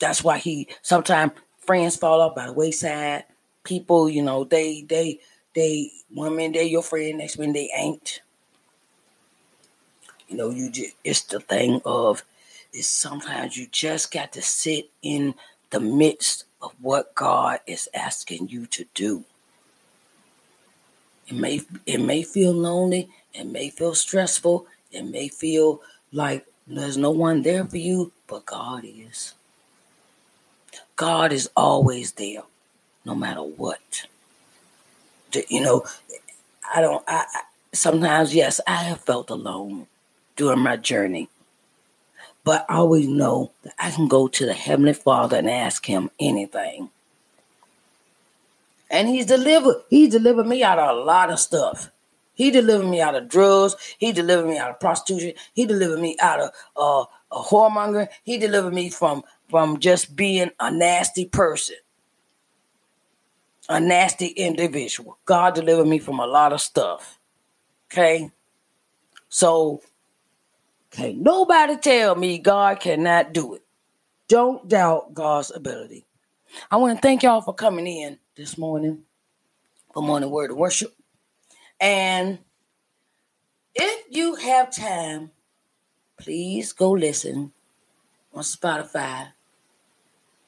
That's 0.01 0.25
why 0.25 0.39
he 0.39 0.69
sometimes 0.83 1.33
friends 1.59 1.97
fall 1.97 2.21
off 2.21 2.35
by 2.35 2.47
the 2.47 2.53
wayside. 2.53 3.25
People, 3.63 4.09
you 4.11 4.23
know, 4.23 4.45
they 4.45 4.83
they 4.83 5.21
they 5.55 5.93
one 6.13 6.35
minute 6.35 6.55
they're 6.55 6.65
your 6.65 6.83
friend, 6.83 7.19
next 7.19 7.39
minute 7.39 7.55
they 7.55 7.71
ain't. 7.77 8.23
You 10.29 10.37
know, 10.37 10.51
you 10.51 10.71
just 10.71 10.95
it's 11.05 11.23
the 11.23 11.41
thing 11.41 11.81
of 11.85 12.25
is 12.73 12.89
sometimes 12.89 13.57
you 13.57 13.69
just 13.71 14.13
got 14.13 14.33
to 14.33 14.43
sit 14.43 14.91
in 15.03 15.35
the 15.71 15.81
midst 15.81 16.45
of 16.63 16.75
what 16.81 17.15
God 17.15 17.61
is 17.67 17.89
asking 17.95 18.49
you 18.49 18.67
to 18.67 18.85
do. 18.95 19.25
It 21.29 21.35
may 21.35 21.61
it 21.87 22.01
may 22.01 22.23
feel 22.23 22.53
lonely, 22.53 23.09
it 23.35 23.47
may 23.47 23.71
feel 23.71 23.95
stressful, 23.95 24.67
it 24.93 25.05
may 25.05 25.29
feel 25.29 25.81
like 26.13 26.47
there's 26.67 26.97
no 26.97 27.11
one 27.11 27.43
there 27.43 27.65
for 27.65 27.79
you, 27.79 28.13
but 28.27 28.47
God 28.47 28.85
is. 28.85 29.35
God 30.97 31.33
is 31.33 31.49
always 31.57 32.13
there, 32.13 32.43
no 33.05 33.15
matter 33.15 33.43
what. 33.43 34.07
You 35.49 35.61
know, 35.63 35.85
I 36.75 36.81
don't. 36.81 37.05
I, 37.09 37.25
sometimes 37.73 38.35
yes, 38.35 38.61
I 38.67 38.85
have 38.85 39.01
felt 39.01 39.31
alone 39.31 39.87
during 40.37 40.61
my 40.61 40.77
journey. 40.77 41.29
But 42.45 42.67
I 42.69 42.77
always 42.77 43.09
know 43.09 43.53
that 43.63 43.75
I 43.79 43.91
can 43.91 44.09
go 44.09 44.29
to 44.29 44.47
the 44.47 44.55
Heavenly 44.55 44.95
Father 44.95 45.37
and 45.37 45.51
ask 45.51 45.87
Him 45.87 46.11
anything. 46.19 46.91
And 48.91 49.09
He's 49.09 49.27
delivered. 49.27 49.83
He 49.91 50.09
delivered 50.09 50.47
me 50.47 50.63
out 50.63 50.79
of 50.79 50.97
a 50.97 51.01
lot 51.01 51.31
of 51.31 51.39
stuff. 51.39 51.91
He 52.35 52.51
delivered 52.51 52.87
me 52.87 53.03
out 53.03 53.15
of 53.15 53.29
drugs. 53.29 53.77
He 53.99 54.13
delivered 54.13 54.49
me 54.49 54.57
out 54.57 54.71
of 54.71 54.81
prostitution. 54.81 55.35
He 55.53 55.67
delivered 55.67 56.01
me 56.01 56.17
out 56.21 56.41
of 56.41 56.51
uh, 56.75 57.05
a 57.31 57.43
whoremonger. 57.43 58.09
He 58.25 58.39
delivered 58.39 58.73
me 58.73 58.89
from 58.89 59.25
from 59.51 59.79
just 59.79 60.17
being 60.17 60.51
a 60.59 60.71
nasty 60.71 61.27
person, 61.27 61.77
a 63.69 63.79
nasty 63.79 64.29
individual. 64.29 65.19
God 65.27 65.55
delivered 65.55 65.87
me 65.87 65.99
from 65.99 66.19
a 66.19 66.27
lot 66.27 66.55
of 66.55 66.63
stuff. 66.63 67.19
Okay, 67.93 68.31
so 69.29 69.83
Nobody 71.09 71.77
tell 71.77 72.15
me 72.15 72.39
God 72.39 72.81
cannot 72.81 73.33
do 73.33 73.55
it. 73.55 73.63
Don't 74.29 74.69
doubt 74.69 75.15
God's 75.15 75.51
ability. 75.51 76.07
I 76.71 76.77
want 76.77 76.97
to 76.97 77.03
thank 77.03 77.23
y'all 77.23 77.41
for 77.41 77.55
coming 77.55 77.87
in 77.87 78.19
this 78.37 78.59
morning 78.59 79.03
for 79.93 80.03
morning 80.03 80.31
word 80.31 80.51
of 80.51 80.57
worship. 80.57 80.95
And 81.81 82.39
if 83.75 84.05
you 84.11 84.35
have 84.35 84.75
time, 84.75 85.31
please 86.19 86.73
go 86.73 86.91
listen 86.91 87.53
on 88.35 88.43
Spotify, 88.43 89.29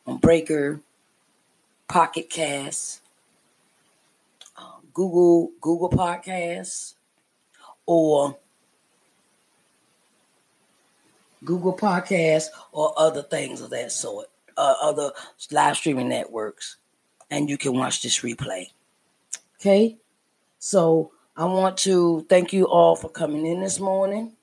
on 0.06 0.18
Breaker, 0.18 0.80
Pocket 1.88 2.28
Cast, 2.30 3.00
um, 4.56 4.88
Google 4.92 5.52
Google 5.60 5.90
Podcasts, 5.90 6.94
or 7.86 8.38
Google 11.44 11.76
Podcasts, 11.76 12.46
or 12.72 12.92
other 12.96 13.22
things 13.22 13.60
of 13.60 13.70
that 13.70 13.92
sort, 13.92 14.28
uh, 14.56 14.74
other 14.80 15.12
live 15.50 15.76
streaming 15.76 16.08
networks, 16.08 16.76
and 17.30 17.48
you 17.48 17.58
can 17.58 17.74
watch 17.74 18.02
this 18.02 18.20
replay. 18.20 18.66
Okay, 19.60 19.98
so 20.58 21.12
I 21.36 21.44
want 21.44 21.76
to 21.78 22.26
thank 22.28 22.52
you 22.52 22.66
all 22.66 22.96
for 22.96 23.08
coming 23.08 23.46
in 23.46 23.60
this 23.60 23.80
morning. 23.80 24.36